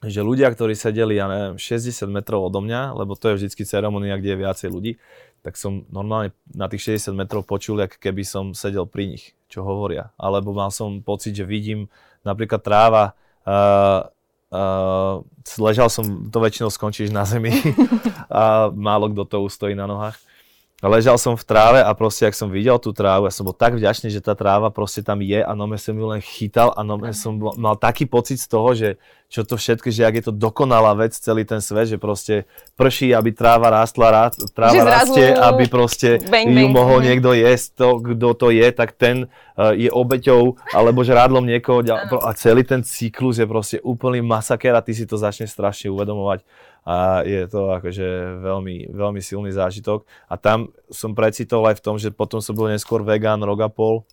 [0.03, 4.19] že ľudia, ktorí sedeli, ja neviem, 60 metrov odo mňa, lebo to je vždycky ceremonia,
[4.19, 4.91] kde je viacej ľudí,
[5.39, 9.63] tak som normálne na tých 60 metrov počul, ako keby som sedel pri nich, čo
[9.63, 10.11] hovoria.
[10.19, 11.87] Alebo mal som pocit, že vidím
[12.27, 13.13] napríklad tráva,
[13.47, 14.09] uh,
[14.51, 15.23] uh,
[15.61, 17.53] ležal som, to väčšinou skončíš na zemi
[18.33, 20.17] a málo kto to ustojí na nohách
[20.83, 23.73] ležal som v tráve a proste, ak som videl tú trávu, ja som bol tak
[23.79, 27.15] vďačný, že tá tráva proste tam je a nome som ju len chytal a nome
[27.15, 28.99] som bol, mal taký pocit z toho, že
[29.35, 32.47] čo to všetko, že ak je to dokonalá vec, celý ten svet, že proste
[32.79, 36.71] prší, aby tráva rástla, tráva že rastie, aby proste bang, ju bang.
[36.71, 39.27] mohol niekto jesť, to, kto to je, tak ten
[39.59, 41.83] uh, je obeťou alebo žrádlom niekoho
[42.23, 46.47] a celý ten cyklus je proste úplný masaker a ty si to začneš strašne uvedomovať
[46.85, 50.05] a je to akože veľmi, veľmi silný zážitok.
[50.29, 53.69] A tam som precitol aj v tom, že potom som bol neskôr vegán, rok a
[53.73, 54.05] pol,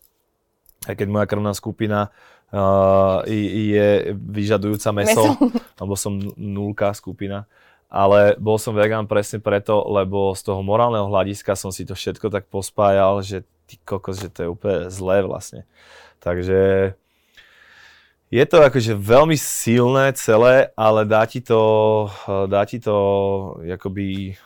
[0.89, 2.11] aj keď moja krvná skupina
[2.53, 5.51] uh, je vyžadujúca meso, meso.
[5.81, 7.49] lebo som nulka skupina.
[7.93, 12.33] Ale bol som vegan presne preto, lebo z toho morálneho hľadiska som si to všetko
[12.33, 15.69] tak pospájal, že ty kokos, že to je úplne zlé vlastne.
[16.25, 16.93] Takže
[18.33, 22.09] je to akože veľmi silné celé, ale dá ti to,
[22.49, 22.97] dá ti to
[23.61, 24.41] akoby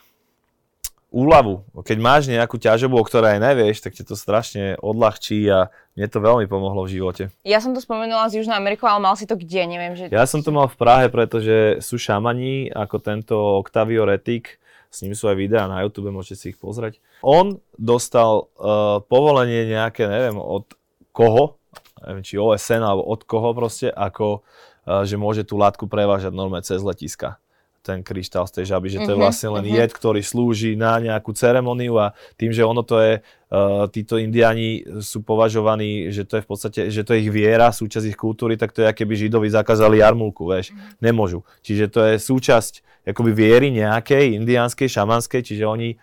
[1.17, 1.65] úľavu.
[1.81, 6.21] Keď máš nejakú ťažobu, o ktorej nevieš, tak ti to strašne odľahčí a mne to
[6.21, 7.23] veľmi pomohlo v živote.
[7.41, 9.65] Ja som to spomenula z Južnej Ameriky, ale mal si to kde?
[9.65, 10.13] Neviem, že...
[10.13, 14.61] Ja som to mal v Prahe, pretože sú šamani, ako tento Octavio Retik,
[14.93, 17.01] s ním sú aj videá na YouTube, môžete si ich pozrieť.
[17.25, 20.69] On dostal uh, povolenie nejaké, neviem od
[21.17, 21.57] koho,
[22.05, 26.65] neviem, či OSN alebo od koho proste, ako uh, že môže tú látku prevážať normálne
[26.65, 27.41] cez letiska
[27.87, 29.75] ten kryštál z tej žaby, že to je mhm, vlastne len mhm.
[29.79, 34.83] jed, ktorý slúži na nejakú ceremoniu a tým, že ono to je, uh, títo indiani
[34.99, 38.59] sú považovaní, že to je v podstate, že to je ich viera, súčasť ich kultúry,
[38.59, 40.99] tak to je, keby Židovi zakázali jarmulku, vieš, mm-hmm.
[40.99, 41.47] nemôžu.
[41.63, 45.95] Čiže to je súčasť akoby viery nejakej, indiánskej, šamanskej, čiže oni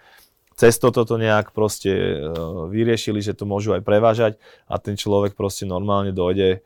[0.53, 5.33] cez toto to nejak proste uh, vyriešili, že to môžu aj prevážať a ten človek
[5.33, 6.61] proste normálne dojde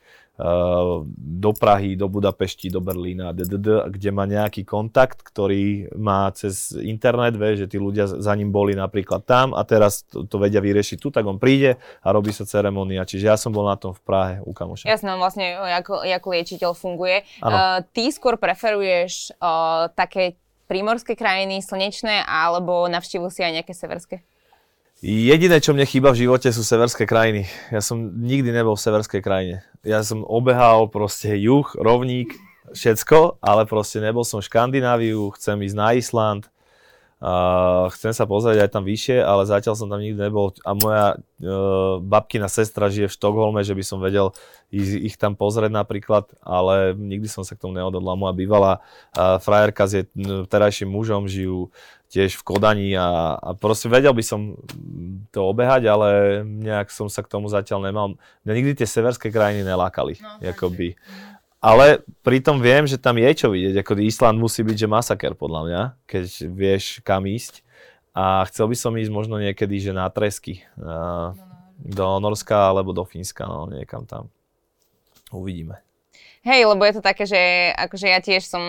[1.17, 7.34] do Prahy, do Budapešti, do Berlína, ddd, kde má nejaký kontakt, ktorý má cez internet,
[7.34, 10.97] vie, že tí ľudia za ním boli napríklad tam a teraz to, to vedia vyriešiť
[11.02, 13.02] tu, tak on príde a robí sa ceremonia.
[13.02, 14.86] Čiže ja som bol na tom v Prahe u kamoša.
[14.86, 17.26] Jasné, vlastne ako, ako liečiteľ funguje.
[17.41, 20.38] Uh, ty skôr preferuješ uh, také
[20.69, 24.21] prímorské krajiny, slnečné, alebo navštívil si aj nejaké severské?
[24.97, 27.45] Jediné, čo mne chýba v živote, sú severské krajiny.
[27.69, 29.62] Ja som nikdy nebol v severskej krajine.
[29.88, 32.36] Ja som obehal proste juh, rovník,
[32.76, 36.52] všetko, ale proste nebol som v Škandináviu, chcem ísť na Island,
[37.17, 41.17] Uh, chcem sa pozrieť aj tam vyššie, ale zatiaľ som tam nikdy nebol a moja
[41.17, 44.38] uh, babkina sestra žije v Štokholme, že by som vedel
[44.69, 48.13] ich, ich tam pozrieť napríklad, ale nikdy som sa k tomu neodhodla.
[48.13, 48.86] Moja bývalá
[49.17, 50.06] uh, frajerka s jej
[50.45, 51.73] terajším mužom žijú
[52.08, 54.56] tiež v Kodani a, a proste vedel by som
[55.32, 58.15] to obehať, ale nejak som sa k tomu zatiaľ nemal.
[58.48, 60.15] Mňa nikdy tie severské krajiny nelákali.
[60.20, 60.96] No, akoby.
[61.58, 63.82] Ale pritom viem, že tam je čo vidieť.
[63.82, 67.65] Ako Island musí byť, že masaker podľa mňa, keď vieš kam ísť.
[68.17, 70.65] A chcel by som ísť možno niekedy, že na tresky.
[70.80, 71.38] Uh,
[71.78, 74.34] do Norska alebo do Fínska, no niekam tam.
[75.30, 75.87] Uvidíme.
[76.48, 77.40] Hej, lebo je to také, že
[77.76, 78.64] akože ja tiež som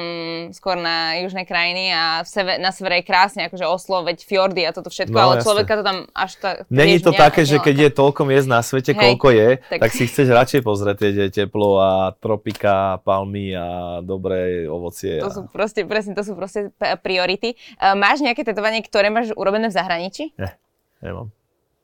[0.51, 4.67] skôr na južnej krajiny a v seve, na severe je krásne, akože Oslo, veď fjordy
[4.67, 5.47] a toto všetko, no, ale jasne.
[5.47, 6.55] človeka to tam až tak...
[6.67, 9.79] Není to také, že keď je toľko miest na svete, Hej, koľko je, tak...
[9.87, 15.23] tak si chceš radšej pozrieť, je teplo a tropika, palmy a dobré ovocie.
[15.23, 15.37] To a...
[15.39, 16.75] sú proste, presne, to sú proste
[17.07, 17.55] priority.
[17.79, 20.35] Uh, máš nejaké tetovanie, ktoré máš urobené v zahraničí?
[20.35, 20.59] Nie,
[20.99, 21.31] nemám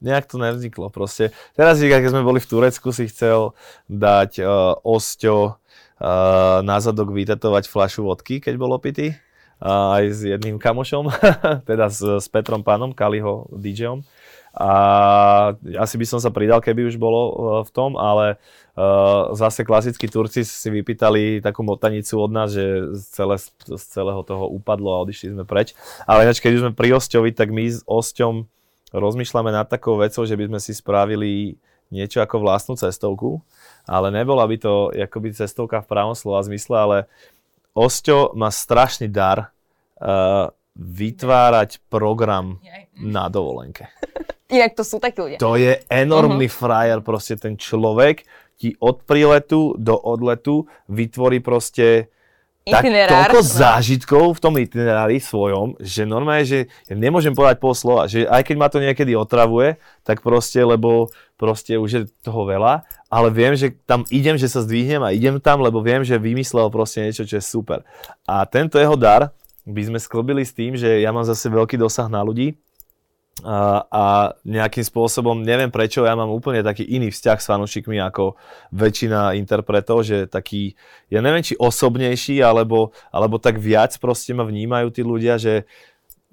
[0.04, 1.32] nejak to nevzniklo proste.
[1.56, 3.56] Teraz, keď sme boli v Turecku, si chcel
[3.88, 5.56] dať uh, osťo
[6.64, 9.14] na zadok vytetovať fľašu vodky, keď bol opitý.
[9.62, 11.08] Aj s jedným kamošom,
[11.70, 14.02] teda s, s Petrom Pánom, Kaliho DJom.
[14.54, 14.70] A
[15.82, 17.34] asi by som sa pridal, keby už bolo uh,
[17.66, 18.38] v tom, ale
[18.78, 22.62] uh, zase klasickí Turci si vypýtali takú motanicu od nás, že
[22.94, 25.74] z, celé, z celého toho upadlo a odišli sme preč.
[26.06, 28.46] Ale keď už sme pri Osťovi, tak my s Osťom
[28.94, 31.58] rozmýšľame nad takou vecou, že by sme si spravili
[31.90, 33.42] niečo ako vlastnú cestovku
[33.84, 36.98] ale nebola by to akoby cestovka v pravom slova zmysle, ale
[37.74, 39.50] Osťo má strašný dar
[39.98, 42.62] uh, vytvárať program
[42.94, 43.90] na dovolenke.
[44.54, 45.38] Inak to sú takí ľudia.
[45.42, 46.60] To je enormný uh-huh.
[46.62, 48.22] frajer, proste ten človek
[48.54, 52.14] ti od príletu do odletu vytvorí proste
[52.64, 53.44] tak toľko no.
[53.44, 58.40] zážitkov v tom itinerári svojom, že normálne, že ja nemôžem povedať pol slova, že aj
[58.40, 63.54] keď ma to niekedy otravuje, tak proste, lebo proste už je toho veľa, ale viem,
[63.54, 67.22] že tam idem, že sa zdvihnem a idem tam, lebo viem, že vymyslel proste niečo,
[67.22, 67.86] čo je super.
[68.26, 69.30] A tento jeho dar
[69.62, 72.58] by sme sklbili s tým, že ja mám zase veľký dosah na ľudí,
[73.42, 74.04] a, a
[74.46, 78.38] nejakým spôsobom, neviem prečo, ja mám úplne taký iný vzťah s fanúšikmi ako
[78.70, 80.78] väčšina interpretov, že taký,
[81.10, 85.66] ja neviem či osobnejší, alebo, alebo tak viac proste ma vnímajú tí ľudia, že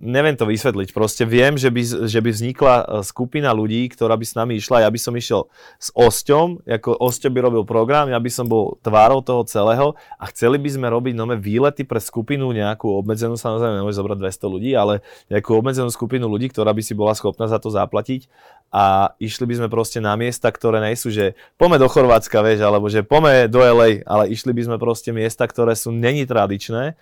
[0.02, 0.92] neviem to vysvetliť.
[0.92, 4.82] Proste viem, že by, že by vznikla e, skupina ľudí, ktorá by s nami išla.
[4.82, 5.46] Ja by som išiel
[5.78, 10.26] s Osťom, ako Osťo by robil program, ja by som bol tvárou toho celého a
[10.34, 14.72] chceli by sme robiť nové výlety pre skupinu nejakú obmedzenú, samozrejme nemôže zobrať 200 ľudí,
[14.74, 18.26] ale nejakú obmedzenú skupinu ľudí, ktorá by si bola schopná za to zaplatiť
[18.74, 22.66] a išli by sme proste na miesta, ktoré nie sú, že pome do Chorvátska, vieš,
[22.66, 26.98] alebo že pome do LA, ale išli by sme proste miesta, ktoré sú není tradičné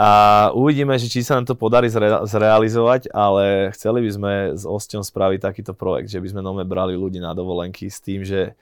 [0.00, 0.08] a
[0.56, 5.04] uvidíme, že či sa nám to podarí zre- zrealizovať, ale chceli by sme s Osťom
[5.04, 8.56] spraviť takýto projekt, že by sme nome brali ľudí na dovolenky s tým, že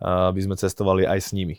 [0.00, 1.58] aby sme cestovali aj s nimi.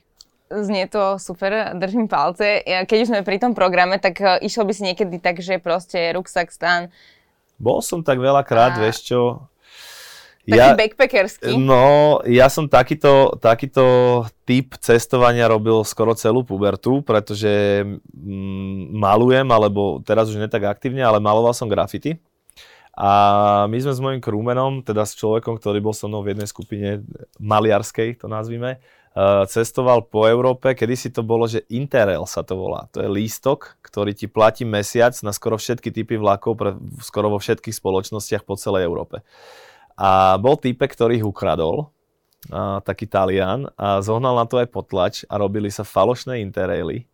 [0.50, 2.66] Znie to super, držím palce.
[2.66, 6.10] Keď už sme pri tom programe, tak uh, išlo by si niekedy tak, že proste
[6.16, 6.90] ruksak stan.
[7.62, 8.82] Bol som tak veľakrát, a...
[8.82, 9.46] vieš čo,
[10.48, 11.54] taký ja, backpackerský?
[11.60, 20.00] No, ja som takýto, takýto typ cestovania robil skoro celú pubertu, pretože mm, malujem, alebo
[20.06, 22.18] teraz už netak aktívne, ale maloval som grafity.
[23.00, 23.12] A
[23.72, 26.90] my sme s mojim krúmenom, teda s človekom, ktorý bol so mnou v jednej skupine
[27.40, 28.76] maliarskej, to nazvime,
[29.16, 30.76] uh, cestoval po Európe.
[30.76, 32.92] Kedy si to bolo, že Interrail sa to volá.
[32.92, 37.40] To je lístok, ktorý ti platí mesiac na skoro všetky typy vlakov pre, skoro vo
[37.40, 39.24] všetkých spoločnostiach po celej Európe.
[40.00, 41.92] A bol týpek, ktorý ich ukradol,
[42.48, 47.09] a, taký Talian, a zohnal na to aj potlač a robili sa falošné interraily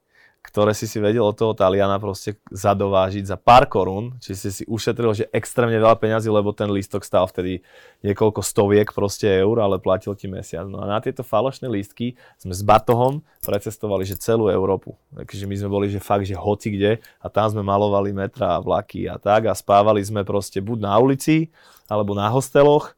[0.46, 4.64] ktoré si si vedel od toho Taliana proste zadovážiť za pár korún, či si si
[4.70, 7.66] ušetril, že extrémne veľa peňazí, lebo ten lístok stál vtedy
[8.06, 10.70] niekoľko stoviek proste eur, ale platil ti mesiac.
[10.70, 14.94] No a na tieto falošné lístky sme s batohom precestovali, že celú Európu.
[15.18, 18.62] Takže my sme boli, že fakt, že hoci kde a tam sme malovali metra a
[18.62, 21.50] vlaky a tak a spávali sme proste buď na ulici,
[21.90, 22.94] alebo na hosteloch,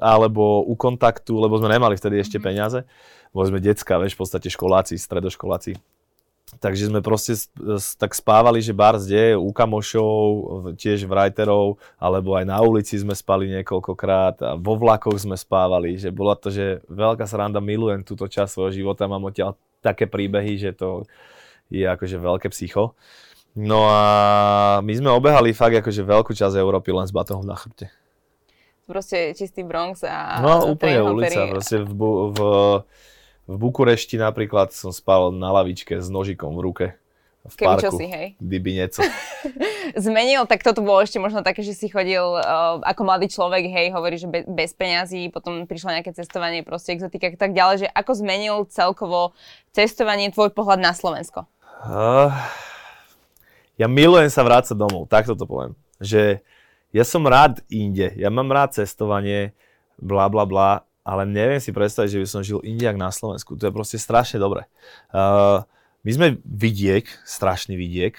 [0.00, 2.44] alebo u kontaktu, lebo sme nemali vtedy ešte mhm.
[2.48, 2.80] peniaze.
[3.28, 5.97] Boli sme decka, vieš, v podstate školáci, stredoškoláci
[6.56, 7.36] Takže sme proste
[8.00, 10.16] tak spávali, že bar zde u kamošov,
[10.80, 16.08] tiež writerov, alebo aj na ulici sme spali niekoľkokrát a vo vlakoch sme spávali, že
[16.08, 20.72] bola to, že veľká sranda, milujem túto časť svojho života, mám odtiaľ také príbehy, že
[20.72, 21.04] to
[21.68, 22.96] je akože veľké psycho.
[23.52, 24.00] No a
[24.80, 27.92] my sme obehali fakt akože veľkú časť Európy len s batohom na chrbte.
[28.88, 30.40] Proste čistý Bronx a...
[30.40, 31.92] No úplne ulica, proste v,
[32.32, 32.40] v v
[33.48, 36.86] Bukurešti napríklad som spal na lavičke s nožikom v ruke.
[37.48, 38.36] V Keby parku, si, hej.
[38.36, 39.00] Kdyby niečo.
[40.04, 43.88] Zmenil, tak toto bolo ešte možno také, že si chodil uh, ako mladý človek, hej,
[43.88, 48.12] hovorí, že be, bez peňazí, potom prišlo nejaké cestovanie, proste exotika tak ďalej, že ako
[48.20, 49.32] zmenil celkovo
[49.72, 51.48] cestovanie tvoj pohľad na Slovensko?
[51.88, 52.28] Uh,
[53.80, 55.72] ja milujem sa vrácať domov, takto to poviem.
[56.04, 56.44] Že
[56.92, 59.56] ja som rád inde, ja mám rád cestovanie,
[59.96, 63.56] bla bla bla, ale neviem si predstaviť, že by som žil indiak na Slovensku.
[63.56, 64.68] To je proste strašne dobré.
[65.08, 65.64] Uh,
[66.04, 68.12] my sme vidiek, strašný vidiek,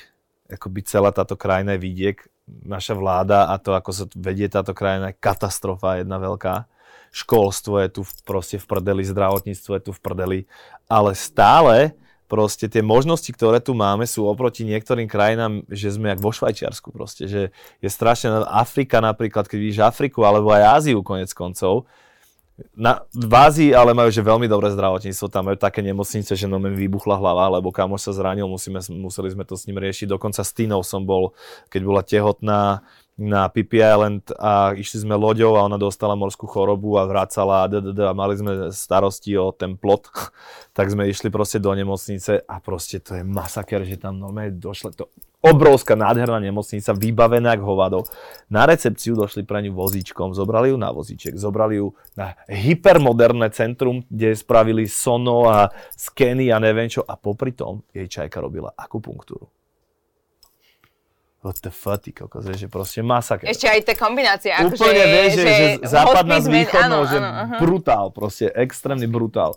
[0.49, 2.17] by celá táto krajina je vidiek,
[2.65, 6.65] naša vláda a to, ako sa vedie táto krajina, je katastrofa jedna veľká.
[7.13, 10.39] Školstvo je tu proste v prdeli, zdravotníctvo je tu v prdeli,
[10.89, 11.93] ale stále
[12.29, 16.93] proste tie možnosti, ktoré tu máme, sú oproti niektorým krajinám, že sme jak vo Švajčiarsku
[16.93, 17.49] proste, že
[17.81, 21.89] je strašne Afrika napríklad, keď vidíš Afriku alebo aj Áziu konec koncov,
[22.75, 26.57] na, v Ázii ale majú že veľmi dobré zdravotníctvo, tam majú také nemocnice, že no
[26.57, 30.09] mi vybuchla hlava, lebo kamoš sa zranil, musíme, museli sme to s ním riešiť.
[30.09, 31.35] Dokonca s Tinou som bol,
[31.67, 32.83] keď bola tehotná
[33.19, 37.67] na Pipi Island a išli sme loďou a ona dostala morskú chorobu a vracala a,
[37.67, 40.07] a mali sme starosti o ten plot,
[40.77, 44.95] tak sme išli proste do nemocnice a proste to je masaker, že tam normálne došle
[44.95, 47.99] to obrovská nádherná nemocnica, vybavená ako hovado.
[48.51, 54.03] Na recepciu došli pre ňu vozíčkom, zobrali ju na vozíček, zobrali ju na hypermoderné centrum,
[54.11, 57.07] kde spravili sono a skeny a neviem čo.
[57.07, 59.47] A popri tom jej čajka robila akupunktúru.
[61.39, 63.47] What the fuck, ty kokos, že proste masaker.
[63.47, 64.59] Ešte aj tá kombinácia.
[64.59, 65.47] Úplne, že, vieš, že, že,
[65.79, 69.55] že západná s východnou, že áno, brutál, proste extrémny brutál.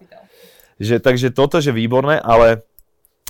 [0.78, 2.62] Že, takže toto, že výborné, ale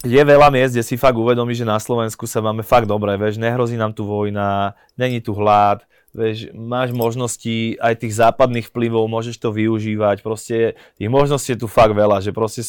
[0.02, 3.38] je veľa miest, kde si fakt uvedomí, že na Slovensku sa máme fakt dobre, vieš,
[3.38, 9.38] nehrozí nám tu vojna, není tu hlad, vieš, máš možnosti aj tých západných vplyvov, môžeš
[9.38, 12.66] to využívať, proste tých možností je tu fakt veľa, že proste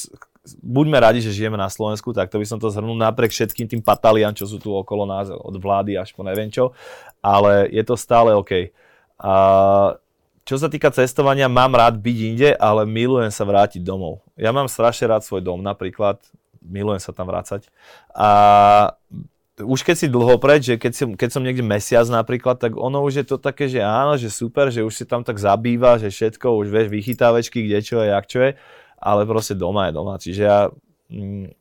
[0.62, 3.82] buďme radi, že žijeme na Slovensku, tak to by som to zhrnul napriek všetkým tým
[3.82, 6.72] patalian, čo sú tu okolo nás, od vlády až po neviem čo,
[7.24, 8.70] ale je to stále OK.
[9.18, 9.34] A
[10.44, 14.20] čo sa týka cestovania, mám rád byť inde, ale milujem sa vrátiť domov.
[14.36, 16.20] Ja mám strašne rád svoj dom, napríklad
[16.64, 17.68] milujem sa tam vrácať.
[18.16, 18.30] A
[19.62, 23.06] už keď si dlho preč, že keď, si, keď som niekde mesiac napríklad, tak ono
[23.06, 26.10] už je to také, že áno, že super, že už si tam tak zabýva, že
[26.10, 28.52] všetko, už vieš, vychytávečky, kde čo je, jak čo je,
[28.98, 30.16] ale proste doma je doma.
[30.18, 30.74] Čiže ja
[31.14, 31.54] mm,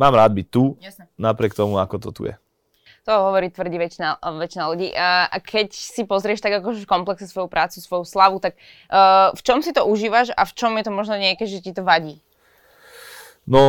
[0.00, 1.12] mám rád byť tu, Jasne.
[1.20, 2.34] napriek tomu, ako to tu je.
[3.08, 4.92] To hovorí, tvrdí väčšina, väčšina ľudí.
[4.92, 8.60] A keď si pozrieš tak akože v komplexe svoju prácu, svoju slavu, tak
[8.92, 11.72] uh, v čom si to užívaš a v čom je to možno nejaké, že ti
[11.72, 12.20] to vadí?
[13.50, 13.62] No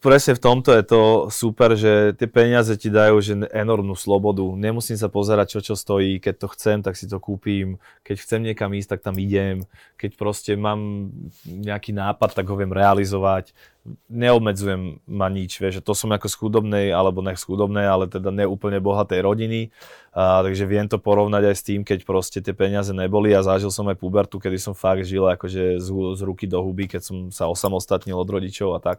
[0.00, 4.40] presne v tomto je to super, že tie peniaze ti dajú že enormnú slobodu.
[4.56, 6.16] Nemusím sa pozerať, čo čo stojí.
[6.16, 7.76] Keď to chcem, tak si to kúpim.
[8.08, 9.68] Keď chcem niekam ísť, tak tam idem.
[10.00, 11.12] Keď proste mám
[11.44, 13.52] nejaký nápad, tak ho viem realizovať.
[14.08, 18.08] neobmedzujem ma nič, vieš, že to som ako z chudobnej, alebo nech z chudobnej, ale
[18.10, 19.72] teda neúplne bohatej rodiny,
[20.12, 23.72] a, takže viem to porovnať aj s tým, keď proste tie peniaze neboli a zažil
[23.72, 27.16] som aj pubertu, kedy som fakt žil akože z, z ruky do huby, keď som
[27.32, 28.98] sa osamostatnil od rodičov a tak.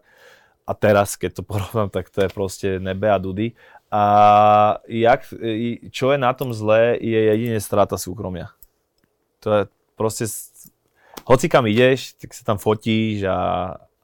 [0.70, 3.58] A teraz, keď to porovnám, tak to je proste nebe a dudy.
[3.90, 4.02] A
[4.86, 5.26] jak,
[5.90, 8.54] čo je na tom zlé, je jedine strata súkromia.
[9.42, 9.62] To je
[9.98, 10.30] proste,
[11.26, 13.38] hoci kam ideš, tak sa tam fotíš a,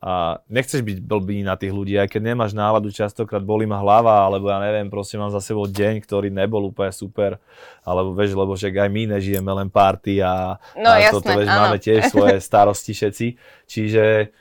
[0.02, 4.26] a nechceš byť blbý na tých ľudí, aj keď nemáš náladu, častokrát bolí ma hlava,
[4.26, 7.38] alebo ja neviem, proste mám za sebou deň, ktorý nebol úplne super,
[7.86, 11.48] alebo vieš, lebo však aj my nežijeme len party a, no, a jasné, toto, vieš,
[11.48, 13.26] máme tiež svoje starosti všetci,
[13.70, 14.34] čiže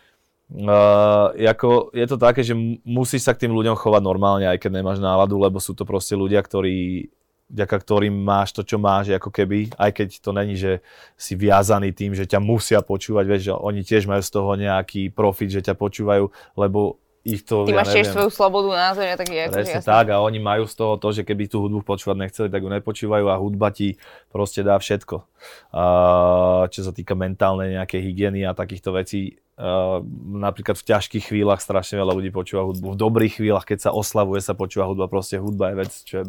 [0.46, 2.54] Uh, ako, je to také, že
[2.86, 6.14] musíš sa k tým ľuďom chovať normálne, aj keď nemáš náladu, lebo sú to proste
[6.14, 7.10] ľudia, ktorí
[7.46, 10.82] vďaka ktorým máš to, čo máš, ako keby, aj keď to není, že
[11.14, 15.14] si viazaný tým, že ťa musia počúvať, vieš, že oni tiež majú z toho nejaký
[15.14, 16.26] profit, že ťa počúvajú,
[16.58, 20.21] lebo ich to, Ty ja máš tiež svoju slobodu názoru, tak je Presne tak a
[20.21, 23.41] oni majú z toho to, že keby tú hudbu počúvať nechceli, tak ju nepočúvajú a
[23.41, 23.97] hudba ti
[24.30, 25.26] proste dá všetko.
[25.73, 30.03] Uh, čo sa týka mentálnej nejakej hygieny a takýchto vecí, Uh,
[30.36, 32.91] napríklad v ťažkých chvíľach strašne veľa ľudí počúva hudbu.
[32.91, 35.07] V dobrých chvíľach, keď sa oslavuje, sa počúva hudba.
[35.07, 36.26] Proste hudba je vec, čo je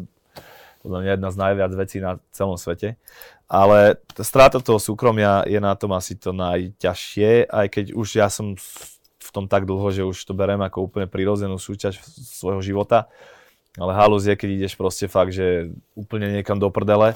[0.79, 2.95] podľa mňa jedna z najviac vecí na celom svete.
[3.51, 8.55] Ale stráta toho súkromia je na tom asi to najťažšie, aj keď už ja som
[9.37, 12.01] tom tak dlho, že už to berem ako úplne prirodzenú súčasť
[12.33, 13.05] svojho života.
[13.77, 17.13] Ale halus je, keď ideš proste fakt, že úplne niekam do prdele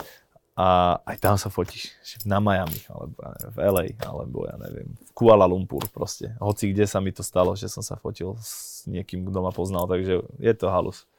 [0.54, 3.18] a aj tam sa fotíš na Miami, alebo
[3.50, 6.38] v LA, alebo ja neviem, v Kuala Lumpur proste.
[6.38, 9.90] Hoci kde sa mi to stalo, že som sa fotil s niekým, kto ma poznal,
[9.90, 11.10] takže je to halus.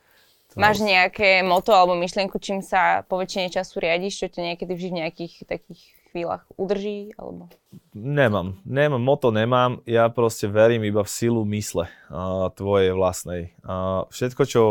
[0.55, 4.73] To Máš nejaké moto alebo myšlienku, čím sa po väčšine času riadiš, čo ťa niekedy
[4.79, 5.83] vždy v nejakých takých
[6.13, 7.17] chvíľach udrží?
[7.17, 7.49] Alebo...
[7.97, 13.57] Nemám, nemám, moto nemám, ja proste verím iba v silu mysle uh, tvojej vlastnej.
[13.65, 14.63] Uh, všetko, čo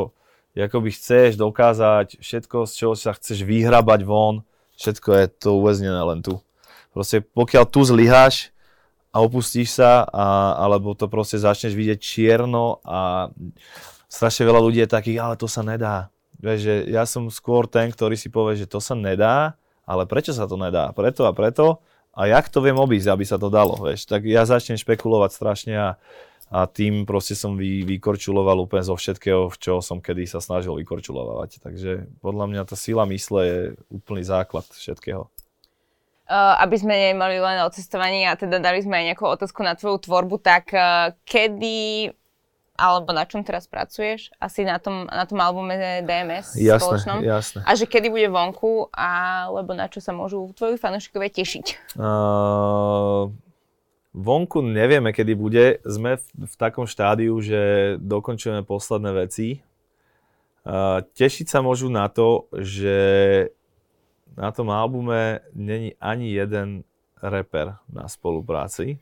[0.55, 4.43] akoby chceš dokázať, všetko, z čoho sa chceš vyhrabať von,
[4.75, 6.37] všetko je to uväznené len tu.
[6.91, 8.51] Proste pokiaľ tu zlyháš
[9.15, 13.31] a opustíš sa, a, alebo to proste začneš vidieť čierno a
[14.11, 16.11] strašne veľa ľudí je takých, ale to sa nedá.
[16.41, 19.55] Vieš, ja som skôr ten, ktorý si povie, že to sa nedá,
[19.91, 20.95] ale prečo sa to nedá?
[20.95, 21.83] Preto a preto.
[22.15, 24.07] A jak to viem obísť, aby sa to dalo, vieš?
[24.07, 25.89] Tak ja začnem špekulovať strašne a,
[26.47, 30.75] a tým proste som vy, vykorčuloval úplne zo všetkého, v čo som kedy sa snažil
[30.79, 31.63] vykorčulovať.
[31.63, 33.59] Takže podľa mňa tá sila mysle je
[33.91, 35.27] úplný základ všetkého.
[36.31, 39.99] Aby sme nemali len o cestovaní a teda dali sme aj nejakú otázku na tvoju
[40.07, 40.71] tvorbu, tak
[41.27, 42.07] kedy
[42.81, 44.33] alebo na čom teraz pracuješ?
[44.41, 47.21] Asi na tom, na tom albume DMS jasné, spoločnom.
[47.21, 47.61] Jasné.
[47.61, 51.65] A že kedy bude vonku, alebo na čo sa môžu tvoji fanúšikovia tešiť?
[52.01, 53.29] Uh,
[54.11, 55.79] Vonku nevieme, kedy bude.
[55.87, 59.63] Sme v, v takom štádiu, že dokončujeme posledné veci.
[60.67, 62.97] Uh, tešiť sa môžu na to, že
[64.35, 66.83] na tom albume není ani jeden
[67.21, 68.99] reper na spolupráci.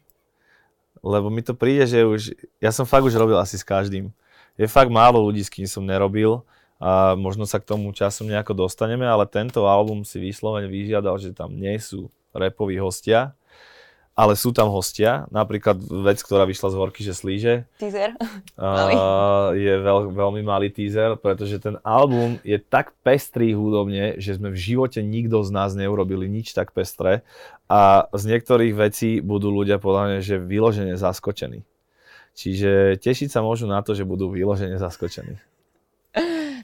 [1.00, 2.22] Lebo mi to príde, že už,
[2.60, 4.12] ja som fakt už robil asi s každým.
[4.60, 6.44] Je fakt málo ľudí, s kým som nerobil
[6.80, 11.36] a možno sa k tomu časom nejako dostaneme, ale tento album si vyslovene vyžiadal, že
[11.36, 13.36] tam nie sú repoví hostia,
[14.20, 15.32] ale sú tam hostia.
[15.32, 17.64] Napríklad vec, ktorá vyšla z horky, že slíže.
[17.80, 18.20] Teaser.
[18.60, 24.52] Uh, je veľ, veľmi malý teaser, pretože ten album je tak pestrý hudobne, že sme
[24.52, 27.24] v živote nikto z nás neurobili nič tak pestré
[27.72, 31.64] a z niektorých vecí budú ľudia podľa mňa, že vyložene zaskočení.
[32.36, 35.40] Čiže tešiť sa môžu na to, že budú vyložene zaskočení.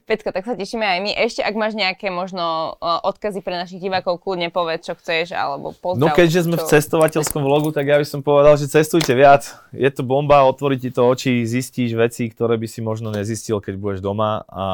[0.06, 1.12] Petka, tak sa tešíme aj my.
[1.18, 5.98] Ešte, ak máš nejaké možno odkazy pre našich divákov, kľudne povedz, čo chceš, alebo pozdrav.
[5.98, 6.70] No keďže sme čo...
[6.70, 9.50] v cestovateľskom vlogu, tak ja by som povedal, že cestujte viac.
[9.74, 13.82] Je to bomba, otvorí ti to oči, zistíš veci, ktoré by si možno nezistil, keď
[13.82, 14.66] budeš doma a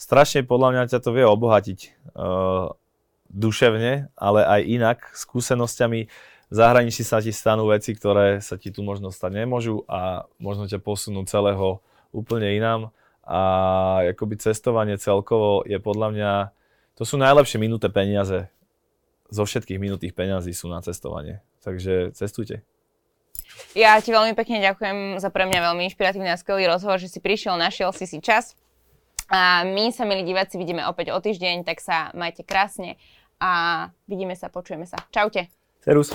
[0.00, 1.78] strašne podľa mňa ťa to vie obohatiť
[2.16, 2.72] uh,
[3.28, 6.08] duševne, ale aj inak, skúsenosťami.
[6.48, 10.80] Zahraničí sa ti stanú veci, ktoré sa ti tu možno stať nemôžu a možno ťa
[10.80, 12.88] posunú celého úplne inám
[13.24, 13.40] a
[14.10, 16.32] akoby cestovanie celkovo je podľa mňa,
[16.96, 18.48] to sú najlepšie minuté peniaze.
[19.30, 21.38] Zo všetkých minutých peňazí sú na cestovanie.
[21.62, 22.66] Takže cestujte.
[23.78, 27.22] Ja ti veľmi pekne ďakujem za pre mňa veľmi inšpiratívny a skvelý rozhovor, že si
[27.22, 28.58] prišiel, našiel si si čas.
[29.30, 32.98] A my sa, milí diváci, vidíme opäť o týždeň, tak sa majte krásne
[33.38, 34.98] a vidíme sa, počujeme sa.
[35.14, 35.46] Čaute.
[35.86, 36.10] Serus.